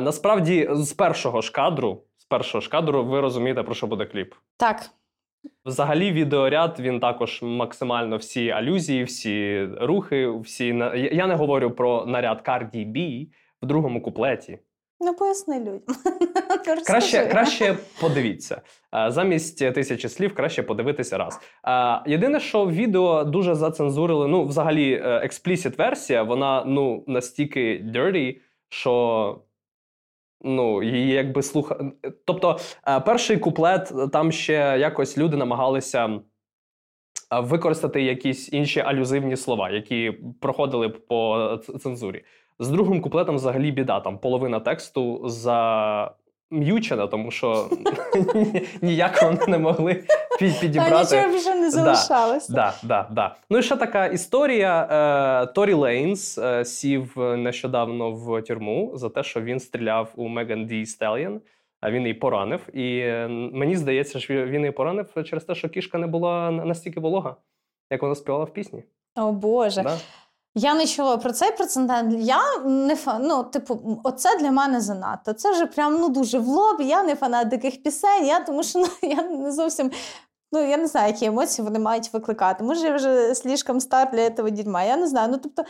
[0.01, 4.33] Насправді, з першого ж кадру, з першого ж кадру, ви розумієте, про що буде кліп.
[4.57, 4.89] Так.
[5.65, 10.67] Взагалі, відеоряд він також максимально всі алюзії, всі рухи, всі
[11.11, 13.27] я не говорю про наряд Cardi B
[13.61, 14.59] в другому куплеті.
[14.99, 15.81] Ну, поясни людям.
[16.85, 18.61] Краще краще подивіться.
[19.07, 21.39] Замість тисячі слів краще подивитися раз.
[22.07, 24.27] Єдине, що відео дуже зацензурили.
[24.27, 28.37] Ну, взагалі, експлісіт версія, вона ну настільки dirty,
[28.69, 29.41] що
[30.41, 31.91] ну, її якби слуха.
[32.25, 32.59] Тобто,
[33.05, 36.19] перший куплет там ще якось люди намагалися.
[37.41, 41.49] Використати якісь інші алюзивні слова, які проходили по
[41.83, 42.23] цензурі.
[42.59, 43.99] З другим куплетом взагалі біда.
[43.99, 45.29] Там половина тексту
[46.51, 47.69] зам'ючена, тому що
[48.81, 50.03] ніяк вони не могли
[50.39, 51.09] підібрати.
[51.09, 52.53] Та нічого вже не залишалося.
[52.53, 53.35] Да, да, да.
[53.49, 54.87] Ну і ще така історія.
[55.43, 60.65] Е, Торі Лейнс е, сів нещодавно в тюрму за те, що він стріляв у Меган
[60.65, 61.41] Ді Стеліон.
[61.81, 62.61] А він її поранив.
[62.73, 66.99] І е, мені здається, що він її поранив через те, що кішка не була настільки
[66.99, 67.35] волога,
[67.91, 68.83] як вона співала в пісні.
[69.15, 69.83] О Боже.
[69.83, 69.97] Да?
[70.57, 72.13] Я не чула про цей прецедент.
[72.19, 73.27] Я не фан...
[73.27, 75.33] ну, типу, оце для мене занадто.
[75.33, 76.81] Це вже прям ну дуже в лоб.
[76.81, 78.25] Я не фанат таких пісень.
[78.25, 79.91] Я тому що ну, я не зовсім.
[80.51, 82.63] Ну, я не знаю, які емоції вони мають викликати.
[82.63, 84.83] Може, я вже слишком стар для цього дідьма.
[84.83, 85.29] Я не знаю.
[85.31, 85.63] Ну, тобто,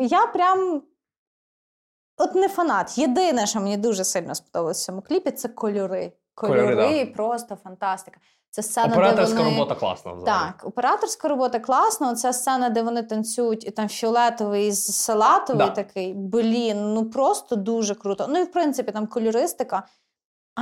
[0.00, 0.82] я прям
[2.16, 2.98] от не фанат.
[2.98, 6.12] Єдине, що мені дуже сильно сподобалося в цьому кліпі, це кольори.
[6.46, 7.12] Кольори, кольори да.
[7.12, 8.20] просто фантастика.
[8.50, 9.56] Це сцена, Операторська де вони...
[9.56, 10.12] робота класна.
[10.12, 10.44] взагалі.
[10.46, 12.14] Так, операторська робота класна.
[12.14, 15.72] Це сцена, де вони танцюють, і там фіолетовий з салатовий да.
[15.72, 16.14] такий.
[16.14, 18.26] Блін, ну просто дуже круто.
[18.28, 19.82] Ну і в принципі там кольористика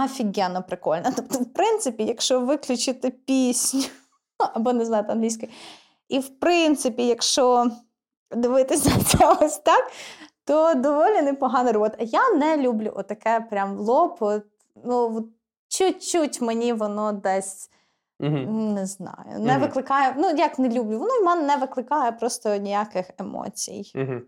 [0.05, 1.13] офігенно прикольна.
[1.17, 3.83] Тобто, в принципі, якщо виключити пісню
[4.55, 5.53] або не знати англійською,
[6.09, 7.71] і в принципі, якщо
[8.31, 9.93] дивитися на це ось так,
[10.45, 11.97] то доволі непогана робота.
[12.01, 14.43] Я не люблю отаке прям лоб.
[14.85, 15.29] Ну,
[15.71, 17.71] чуть-чуть мені воно десь.
[18.21, 18.37] Угу.
[18.75, 19.39] Не знаю.
[19.39, 19.61] Не угу.
[19.61, 23.93] викликає, ну як не люблю, воно в мене не викликає просто ніяких емоцій.
[23.95, 24.21] Угу.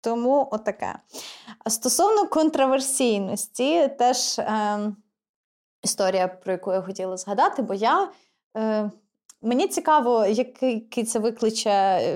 [0.00, 0.98] Тому отаке.
[1.66, 4.78] Стосовно контроверсійності, теж е,
[5.82, 8.08] історія, про яку я хотіла згадати, бо я.
[8.56, 8.90] Е,
[9.42, 11.70] Мені цікаво, який це викличе,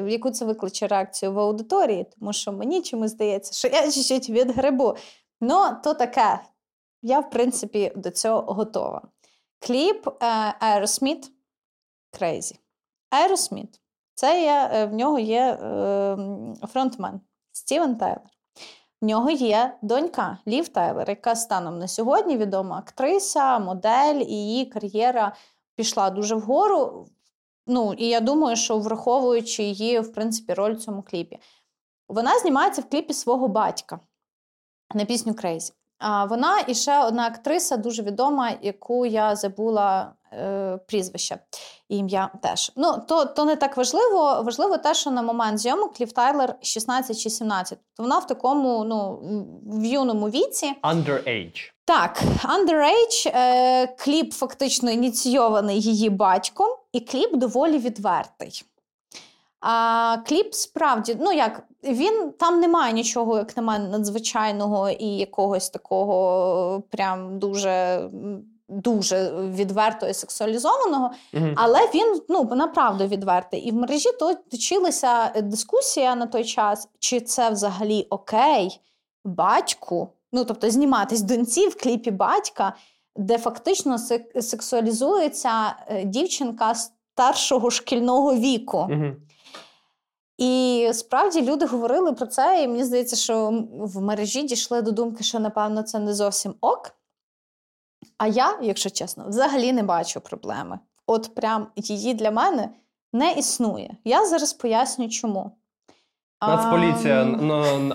[0.09, 4.51] яку це викличе реакцію в аудиторії, тому що мені чомусь здається, що я чуть-чуть від
[4.51, 4.97] грибу.
[5.41, 6.41] Ну, то таке.
[7.03, 9.03] Я, в принципі, до цього готова.
[9.59, 10.13] Кліп е,
[10.61, 11.31] Aerosmith
[12.21, 12.59] Crazy.
[13.11, 13.79] Aerosmith.
[14.15, 16.17] Це є, е, в нього є е,
[16.69, 17.21] фронтмен
[17.53, 18.31] Стівен Тайлер.
[19.01, 24.67] В нього є донька Лів Тайлер, яка станом на сьогодні відома актриса, модель, і її
[24.67, 25.37] кар'єра
[25.77, 27.07] пішла дуже вгору.
[27.67, 31.39] Ну, і я думаю, що враховуючи її, в принципі, роль в цьому кліпі.
[32.09, 34.01] Вона знімається в кліпі свого батька
[34.95, 35.73] на пісню Crazy.
[36.29, 41.39] Вона і ще одна актриса, дуже відома, яку я забула е, прізвище
[41.89, 42.73] і ім'я теж.
[42.77, 44.43] Ну, то то не так важливо.
[44.43, 47.79] Важливо те, що на момент зйомок Клів Тайлер 16 чи 17.
[47.97, 49.19] То вона в такому ну,
[49.67, 50.73] в юному віці.
[50.83, 51.73] Underage.
[51.85, 53.33] Так, Underage.
[53.35, 58.65] Е, кліп фактично ініційований її батьком, і кліп доволі відвертий.
[59.61, 65.71] А кліп справді, ну як він там немає нічого, як на мене, надзвичайного і якогось
[65.71, 68.03] такого прям дуже
[68.69, 71.55] дуже відверто і сексуалізованого, Мгм.
[71.57, 73.61] але він ну направду відвертий.
[73.61, 78.81] І в мережі то точилася дискусія на той час, чи це взагалі окей
[79.25, 82.73] батьку, ну тобто зніматись доньці в кліпі батька,
[83.17, 88.87] де фактично сек- сексуалізується е, дівчинка старшого шкільного віку.
[88.91, 89.17] Мгм.
[90.39, 95.25] І справді люди говорили про це, і мені здається, що в мережі дійшли до думки,
[95.25, 96.91] що напевно це не зовсім ок.
[98.19, 100.79] А я, якщо чесно, взагалі не бачу проблеми.
[101.07, 102.69] От прям її для мене
[103.13, 103.97] не існує.
[104.05, 105.53] Я зараз поясню, чому.
[106.49, 107.25] Нацполіція,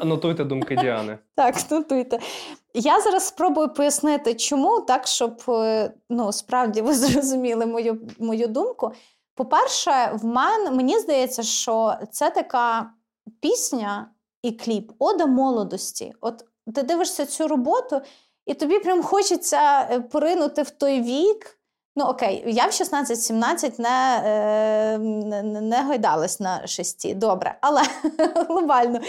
[0.03, 1.17] нотуйте думки Діани.
[1.35, 2.19] Так, нотуйте.
[2.73, 8.91] Я зараз спробую пояснити, чому, так, щоб е, ну, справді ви зрозуміли мою, мою думку.
[9.37, 12.89] По-перше, в мене мені здається, що це така
[13.41, 16.13] пісня і кліп ода молодості.
[16.21, 16.45] От
[16.75, 18.01] ти дивишся цю роботу,
[18.45, 21.59] і тобі прям хочеться е, поринути в той вік.
[21.95, 24.97] Ну, окей, я в 16-17 не, е,
[25.61, 27.13] не гойдалась на шесті.
[27.13, 27.81] Добре, але
[28.49, 28.99] глобально.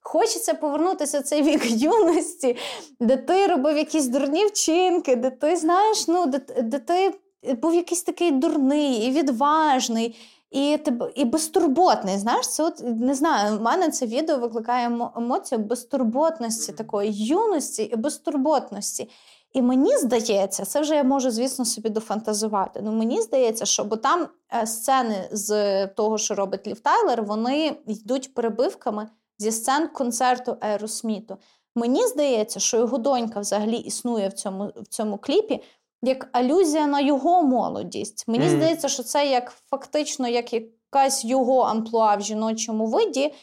[0.00, 2.56] Хочеться повернутися в цей вік юності,
[3.00, 7.14] де ти робив якісь дурні вчинки, де ти знаєш, ну де, де ти
[7.54, 10.16] був якийсь такий дурний і відважний,
[10.50, 10.78] і
[11.14, 12.18] і безтурботний.
[12.18, 17.82] Знаєш, це от не знаю, в мене це відео викликає емо- емоцію безтурботності, такої юності
[17.82, 19.10] і безтурботності.
[19.52, 22.80] І мені здається, це вже я можу, звісно, собі дофантазувати.
[22.82, 27.76] Ну мені здається, що бо там е, сцени з того, що робить Лів Тайлер, вони
[27.86, 31.36] йдуть перебивками зі сцен концерту Аеросміту.
[31.74, 35.62] Мені здається, що його донька взагалі існує в цьому, в цьому кліпі
[36.02, 38.24] як алюзія на його молодість.
[38.28, 38.56] Мені Мгм.
[38.56, 43.34] здається, що це як фактично як якась його амплуа в жіночому виді.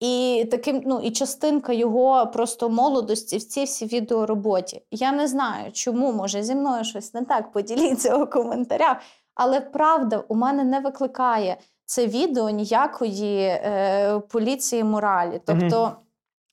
[0.00, 4.82] І таким, ну і частинка його просто молодості в цій всій відеороботі.
[4.90, 7.52] Я не знаю, чому може зі мною щось не так.
[7.52, 8.96] Поділіться у коментарях.
[9.34, 15.40] Але правда, у мене не викликає це відео ніякої е, поліції моралі.
[15.46, 15.92] Тобто.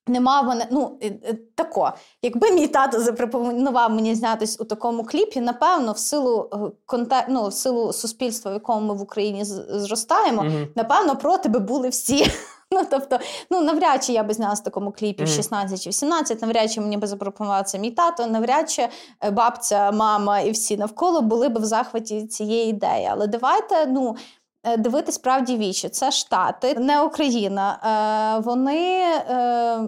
[0.08, 1.92] Нема мене, ну е, е, тако.
[2.22, 7.26] Якби мій тато запропонував мені знятись у такому кліпі, напевно, в силу е, конте...
[7.30, 10.68] ну, в силу суспільства, в якому ми в Україні зростаємо, Мгм.
[10.76, 12.32] напевно, проти би були всі.
[12.72, 15.36] Ну, тобто, ну навряд чи я би знялась в такому кліпі в Мгм.
[15.36, 18.88] 16 чи 18, навряд чи мені би запропонував це мій тато, навряд чи
[19.32, 23.08] бабця, мама і всі навколо були б в захваті цієї ідеї.
[23.12, 24.16] Але давайте ну,
[24.78, 25.89] дивитись правді вічі.
[25.89, 27.80] Це Штати, не Україна.
[28.38, 29.80] Е, Вони, е,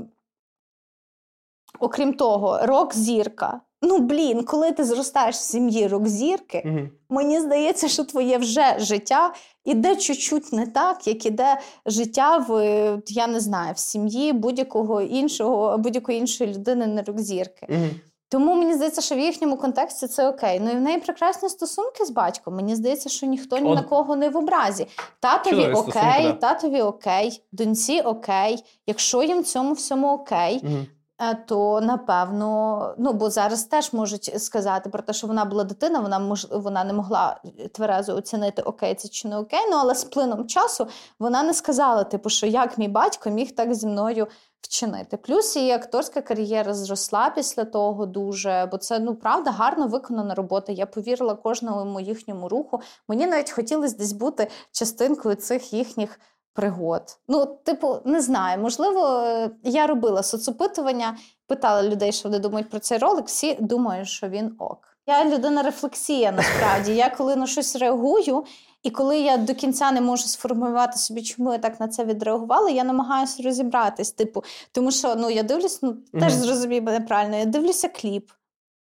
[1.79, 3.62] окрім того, рок-зірка.
[3.84, 6.89] Ну, блін, коли ти зростаєш в сім'ї рок-зірки, Мгм.
[7.10, 9.34] Мені здається, що твоє вже життя
[9.65, 15.77] іде чуть-чуть не так, як іде життя в я не знаю, в сім'ї будь-якого іншого,
[15.77, 17.67] будь-якої іншої людини не рок-зірки.
[17.69, 17.89] Мгм.
[18.32, 20.60] Тому мені здається, що в їхньому контексті це окей.
[20.60, 22.56] Ну і в неї прекрасні стосунки з батьком.
[22.56, 23.76] Мені здається, що ніхто ні От.
[23.76, 24.88] на кого не в образі.
[25.20, 26.34] Татові Чудові окей, стосунки, да.
[26.34, 28.63] татові окей, доньці окей.
[28.88, 30.88] Якщо їм в цьому всьому окей, Мгм.
[31.21, 35.99] Е, то напевно, ну бо зараз теж можуть сказати про те, що вона була дитина,
[35.99, 39.60] вона мож, вона не могла тверезо оцінити окей, це чи не окей.
[39.71, 40.88] Ну але з плином часу
[41.19, 44.27] вона не сказала, типу, що як мій батько міг так зі мною
[44.62, 45.17] вчинити.
[45.17, 50.71] Плюс її акторська кар'єра зросла після того дуже, бо це ну правда гарно виконана робота.
[50.71, 52.81] Я повірила кожному їхньому руху.
[53.07, 56.19] Мені навіть хотілося десь бути частинкою цих їхніх
[56.53, 57.17] пригод.
[57.27, 58.59] Ну, типу, не знаю.
[58.61, 63.27] Можливо, е, я робила соцопитування, питала людей, що вони думають про цей ролик.
[63.27, 64.87] Всі думають, що він ок.
[65.07, 66.95] Я людина рефлексія насправді.
[66.95, 68.43] Я коли на щось реагую,
[68.83, 72.69] і коли я до кінця не можу сформулювати собі, чому я так на це відреагувала,
[72.69, 74.11] я намагаюся розібратись.
[74.11, 76.43] Типу, тому що ну я дивлюсь, ну теж Мгм.
[76.43, 78.31] зрозумій мене правильно, я дивлюся кліп.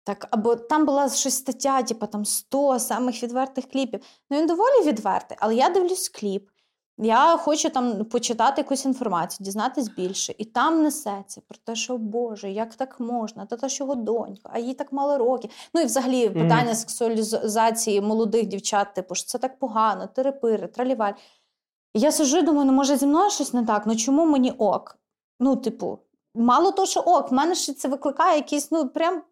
[0.05, 4.01] Так, або там була щось стаття, типу там 100 самих відвертих кліпів.
[4.31, 6.49] Ну він доволі відвертий, але я дивлюсь кліп.
[7.05, 10.35] Я хочу там почитати якусь інформацію, дізнатись більше.
[10.39, 13.47] І там несеться про те, що Боже, як так можна?
[13.47, 15.51] Та та ж його донька, а їй так мало років.
[15.75, 16.43] Ну і взагалі Мгм.
[16.43, 21.13] питання сексуалізації молодих дівчат, типу, що це так погано, терепири, траліваль.
[21.95, 23.87] І я сижу і думаю, ну може зі мною щось не так?
[23.87, 24.99] Ну чому мені ок?
[25.41, 25.99] Ну, типу,
[26.35, 29.23] мало того, що ок, в мене ще це викликає якісь, ну прям.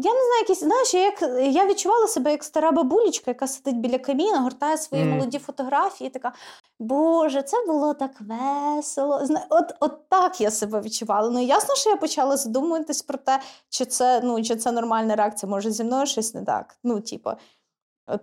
[0.00, 1.22] Я не знаю, якісь, знаєш, я як
[1.54, 5.14] я відчувала себе як стара бабулечка, яка сидить біля каміна, гортає свої Мгм.
[5.16, 6.32] молоді фотографії, і така
[6.80, 9.26] Боже, це було так весело.
[9.26, 11.30] Зна- От, от так я себе відчувала.
[11.30, 15.50] Ну ясно, що я почала задумуватись про те, чи це, ну, чи це нормальна реакція,
[15.50, 16.76] може зі мною щось не так.
[16.84, 17.30] Ну, типу.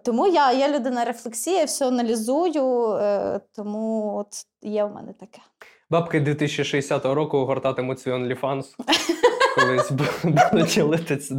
[0.03, 4.27] Тому я, я людина рефлексія, все аналізую, е, тому от
[4.61, 5.39] є в мене таке.
[5.89, 8.65] Бабки 2060 року гортатимуть свій OnlyFans.
[9.55, 11.35] колись буду ділитися,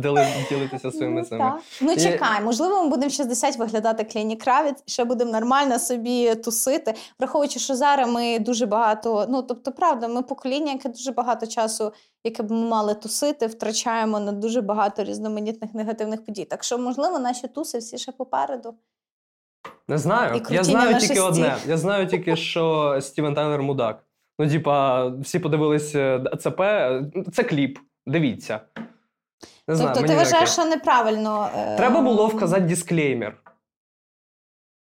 [0.50, 1.52] ділитися своїми ну, цими.
[1.80, 7.58] Ну чекай, можливо, ми будемо 60 виглядати кліні кравець, ще будемо нормально собі тусити, враховуючи,
[7.58, 9.26] що зараз ми дуже багато.
[9.28, 11.92] Ну тобто, правда, ми покоління, яке дуже багато часу,
[12.24, 16.44] яке б ми мали тусити, втрачаємо на дуже багато різноманітних негативних подій.
[16.44, 18.74] Так що, можливо, наші туси всі ще попереду.
[19.88, 20.42] Не знаю.
[20.50, 21.56] Я знаю тільки одне.
[21.66, 24.02] Я знаю тільки, що Стівен Тайлер мудак.
[24.38, 26.60] Ну, типа, всі подивились е, ЦП,
[27.32, 27.78] це кліп.
[28.06, 28.60] Дивіться.
[29.68, 31.50] Не знаю, Тобто, ти вважаєш, що неправильно.
[31.56, 31.76] Е...
[31.76, 33.42] Треба було вказати дисклеймер.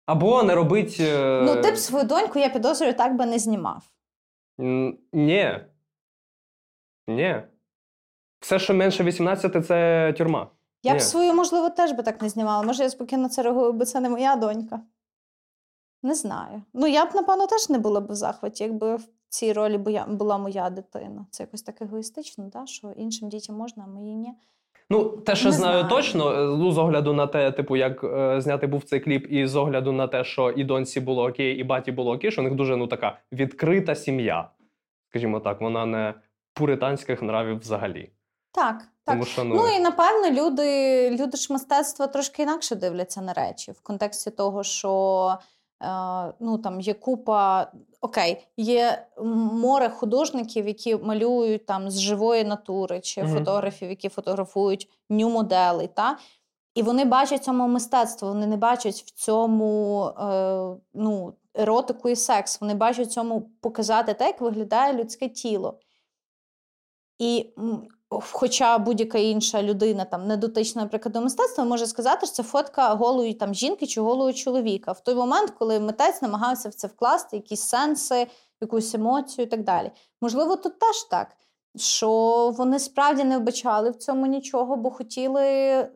[0.06, 1.04] Або не робити.
[1.04, 1.42] Е...
[1.46, 3.84] Ну, ти б свою доньку, я підозрюю, так би не знімав.
[5.14, 5.60] Ні.
[7.08, 7.44] Ні.
[8.40, 10.52] Все, що менше 18, це тюрма.
[10.84, 11.00] Я Ні.
[11.00, 12.64] б свою, можливо, теж би так не знімала.
[12.64, 14.80] Може, я спокійно це реагую, бо це не моя донька.
[16.04, 16.62] Не знаю.
[16.74, 19.00] Ну, я б, напевно, теж не була б в захваті, якби
[19.30, 21.26] цій ролі була моя дитина.
[21.32, 22.66] Це якось так егоїстично, да?
[22.66, 24.34] що іншим дітям можна, а мої ні.
[24.90, 28.42] Ну, те, що знаю, знаю точно, е, ну, з огляду на те, типу, як е,
[28.42, 31.64] зняти був цей кліп, і з огляду на те, що і доньці було окей, і
[31.64, 34.50] баті було окей, що у них дуже ну, така відкрита сім'я.
[35.10, 36.14] Скажімо так, вона не
[36.54, 38.12] пуританських нравів взагалі.
[38.52, 39.16] Так, так.
[39.16, 39.56] Тому що, ну...
[39.56, 44.64] ну і напевно люди люди ж мистецтва трошки інакше дивляться на речі в контексті того,
[44.64, 45.38] що
[46.40, 47.72] ну там є купа
[48.02, 49.08] окей, є
[49.54, 53.34] море художників, які малюють там з живої натури, чи mm-hmm.
[53.34, 55.88] фотографів, які фотографують ню моделей.
[55.88, 56.18] Та?
[56.76, 62.62] І вони бачать цьому мистецтво, вони не бачать в цьому е, ну, еротику і секс.
[62.62, 65.80] Вони бачать в цьому показати те, як виглядає людське тіло.
[67.20, 67.54] І
[68.10, 72.94] Хоча будь-яка інша людина там не дотична, наприклад, до мистецтва, може сказати, що це фотка
[72.94, 77.36] голої там жінки чи голого чоловіка в той момент, коли митець намагався в це вкласти
[77.36, 78.28] якісь сенси,
[78.62, 79.92] якусь емоцію і так далі.
[80.22, 81.28] Можливо, тут теж так,
[81.76, 82.10] що
[82.58, 85.44] вони справді не вбачали в цьому нічого, бо хотіли.
[85.44, 85.90] Е,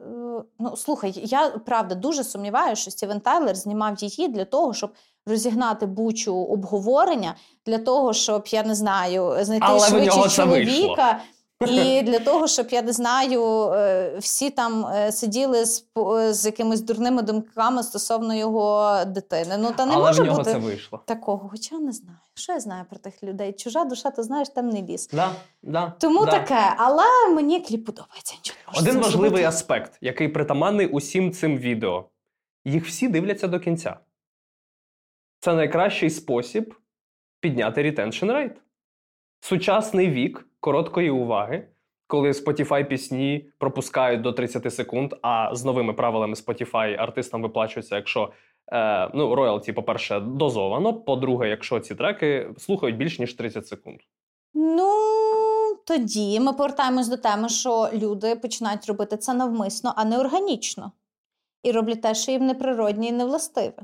[0.59, 4.91] ну, слухай, я правда дуже сумніваюся, що Стівен Тайлер знімав її для того, щоб
[5.25, 7.35] розігнати бучу обговорення,
[7.65, 11.19] для того, щоб я не знаю, знайти Але швидше чоловіка.
[11.67, 15.85] І для того, щоб я не знаю, е, всі там е, сиділи з
[16.29, 19.57] з якимись дурними думками стосовно його дитини.
[19.57, 21.03] Ну та не Але може в нього бути це вийшло.
[21.05, 22.17] такого, хоча не знаю.
[22.33, 23.53] Що я знаю про тих людей?
[23.53, 25.07] Чужа душа, то знаєш, темний ліс.
[25.07, 25.31] Да,
[25.63, 26.31] да, Тому да.
[26.31, 27.03] таке, але
[27.35, 28.35] мені кліп подобається.
[28.35, 29.43] Нічого Один важливий зробити.
[29.47, 32.09] аспект, який притаманний усім цим відео.
[32.65, 33.97] Їх всі дивляться до кінця.
[35.39, 36.75] Це найкращий спосіб
[37.39, 38.55] підняти retention rate.
[39.39, 41.67] Сучасний вік короткої уваги,
[42.07, 48.31] коли Spotify пісні пропускають до 30 секунд, а з новими правилами Spotify артистам виплачується, якщо
[48.73, 50.93] е, ну, роялті, по-перше, дозовано.
[50.93, 53.99] По-друге, якщо ці треки слухають більш ніж 30 секунд.
[54.53, 54.87] Ну.
[55.85, 60.91] Тоді ми повертаємось до теми, що люди починають робити це навмисно, а не органічно.
[61.63, 63.83] І роблять те, що їм неприродні і невластиве,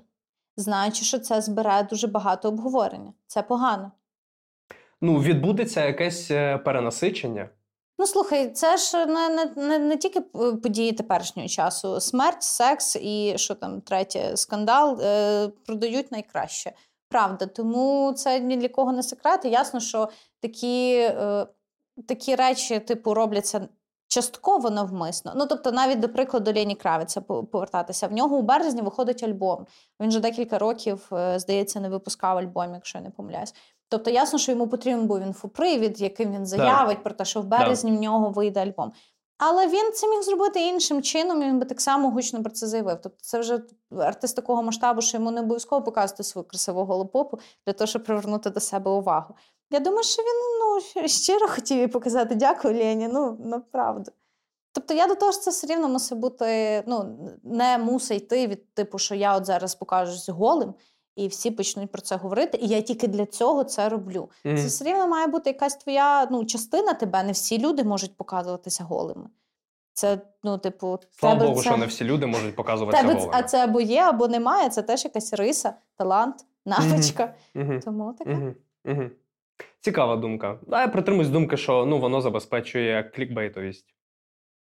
[0.57, 3.13] знаючи, що це збирає дуже багато обговорення.
[3.28, 3.91] Це погано
[5.01, 7.49] ну відбудеться якесь е, перенасичення.
[7.99, 10.21] Ну, слухай, це ж не не, не, не тільки
[10.63, 11.99] події теперішнього часу.
[11.99, 16.71] Смерть, секс і що там третє скандал е, продають найкраще.
[17.09, 19.45] Правда, тому це ні для кого не секрет.
[19.45, 21.47] І Ясно, що такі е,
[22.07, 23.67] такі речі, типу, робляться
[24.07, 25.33] частково навмисно.
[25.35, 28.07] Ну, тобто, навіть до прикладу Лені Кравіця повертатися.
[28.07, 29.65] В нього у березні виходить альбом.
[29.99, 33.53] Він вже декілька років, е, здається, не випускав альбом, якщо я не помиляюсь.
[33.89, 37.91] Тобто, ясно, що йому потрібен був інфопривід, яким він заявить про те, що в березні
[37.91, 38.91] в нього вийде альбом.
[39.38, 42.67] Але він це міг зробити іншим чином, і він би так само гучно про це
[42.67, 42.97] заявив.
[43.03, 43.61] Тобто, це вже
[43.99, 48.49] артист такого масштабу, що йому не обов'язково показувати свою красиву голопопу для того, щоб привернути
[48.49, 49.35] до себе увагу.
[49.71, 54.11] Я думаю, що він ну, щиро хотів їй показати дякую, Лені, ну направду.
[54.71, 58.73] Тобто я до того що це все рівно мусить бути, ну, не мусить йти від
[58.73, 60.73] типу, що я от зараз покажусь голим
[61.18, 62.57] і всі почнуть про це говорити.
[62.61, 64.30] І я тільки для цього це роблю.
[64.45, 64.57] Mm-hmm.
[64.57, 67.24] Це все рівно має бути якась твоя ну, частина тебе.
[67.24, 69.30] Не всі люди можуть показуватися голими.
[69.93, 71.70] Це, ну, типу, Слава тебе Богу, це...
[71.70, 73.13] що не всі люди можуть показуватися тебе...
[73.13, 73.34] голими.
[73.36, 74.70] А це або є, або немає.
[74.70, 77.34] Це теж якась риса, талант, навичка.
[77.55, 77.84] Mm-hmm.
[77.84, 78.53] Тому таке.
[78.86, 79.09] Mm-hmm.
[79.80, 80.59] Цікава думка.
[80.72, 83.93] А я притримуюсь думки, що ну, воно забезпечує клікбейтовість.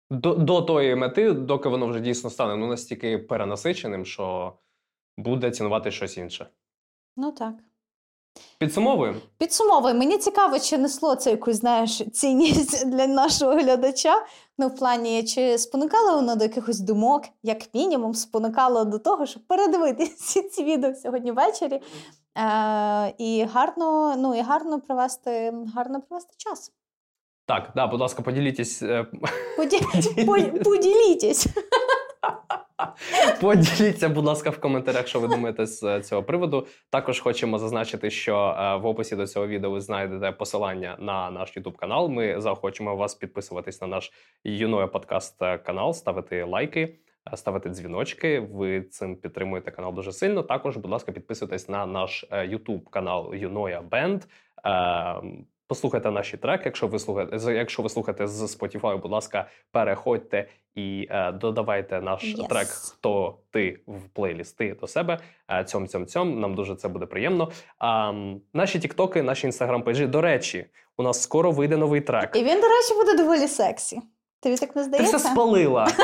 [0.09, 4.53] До до тої мети, доки воно вже дійсно стане ну, настільки перенасиченим, що
[5.17, 6.47] буде цінувати щось інше.
[7.17, 7.53] Ну так.
[8.57, 9.19] Підсумовуємо.
[9.37, 9.99] Підсумовуємо.
[9.99, 14.25] Мені цікаво, чи несло це якусь знаєш, цінність для нашого глядача.
[14.57, 19.43] Ну, в плані, чи спонукало воно до якихось думок, як мінімум, спонукало до того, щоб
[19.47, 21.81] передивитися ці відео сьогодні ввечері.
[22.37, 26.71] Е, І гарно ну, і гарно провести, гарно провести час.
[27.47, 28.81] Так, да, будь ласка, поділітесь.
[28.81, 29.05] е,
[29.57, 29.81] Поді...
[30.63, 31.47] Поділітесь.
[33.41, 36.67] Поділіться, будь ласка, в коментарях, що ви думаєте з е, цього приводу.
[36.89, 41.57] Також хочемо зазначити, що е, в описі до цього відео ви знайдете посилання на наш
[41.57, 42.09] YouTube канал.
[42.09, 44.11] Ми заохочуємо вас підписуватись на наш
[44.43, 46.99] Юноя подкаст е, канал, ставити лайки,
[47.35, 48.39] ставити дзвіночки.
[48.39, 50.43] Ви цим підтримуєте канал дуже сильно.
[50.43, 54.23] Також, будь ласка, підписуйтесь на наш YouTube канал Юноя Бенд.
[55.65, 56.61] Е, Послухайте наші треки.
[56.65, 62.23] Якщо ви слухаєте, якщо ви слухаєте з Spotify, будь ласка, переходьте і е, додавайте наш
[62.23, 62.47] Yes.
[62.47, 65.19] трек Хто ти в плейлісти до себе.
[65.51, 66.39] Е, цьом цьом цьом.
[66.39, 67.51] Нам дуже це буде приємно.
[67.77, 70.07] А, м, наші тіктоки, наші інстаграм-пейджі.
[70.07, 70.65] До речі,
[70.97, 72.35] у нас скоро вийде новий трек.
[72.35, 74.01] І він, до речі, буде доволі сексі.
[74.41, 75.17] Тобі так не Ти здається?
[75.17, 75.87] все спалила.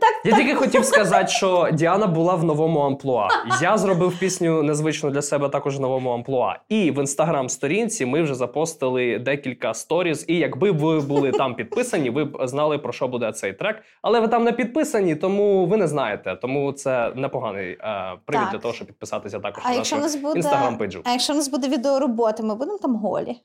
[0.00, 3.28] Так, Я тільки хотів сказати, що Діана була в новому амплуа.
[3.62, 6.56] Я зробив пісню незвичну для себе також в новому амплуа.
[6.68, 10.24] І в інстаграм-сторінці ми вже запостили декілька сторіз.
[10.28, 13.82] І якби ви були там підписані, ви б знали про що буде цей трек.
[14.02, 16.36] Але ви там не підписані, тому ви не знаєте.
[16.42, 18.52] Тому це непоганий е, привід Так.
[18.52, 19.96] для того, щоб підписатися також А на нашу
[20.34, 21.00] інстаграм-пейджу.
[21.04, 23.36] А якщо в нас буде відеоробота, ми будемо там голі.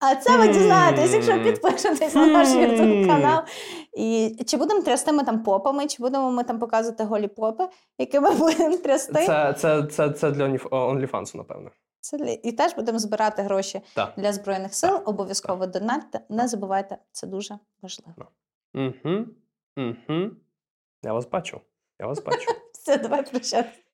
[0.00, 2.48] А це ви дізнаєтесь, якщо підпишетесь на наш.
[2.48, 3.42] YouTube канал.
[3.96, 8.20] І чи будемо трясти ми там попами, чи будемо ми там показувати голі попи, які
[8.20, 9.26] ми будемо трясти.
[9.26, 11.70] Це, це, це, це для Onlyf- OnlyFans, напевно.
[12.00, 14.12] Це для- І теж будемо збирати гроші Так.
[14.16, 15.00] для Збройних сил.
[15.04, 16.20] Обов'язково донатьте.
[16.28, 18.12] Не забувайте, це дуже важливо.
[18.74, 19.24] Угу.
[19.76, 20.30] Угу.
[21.02, 21.60] Я вас бачу.
[22.00, 22.50] Я вас бачу.
[22.72, 23.68] Все, давай прощати.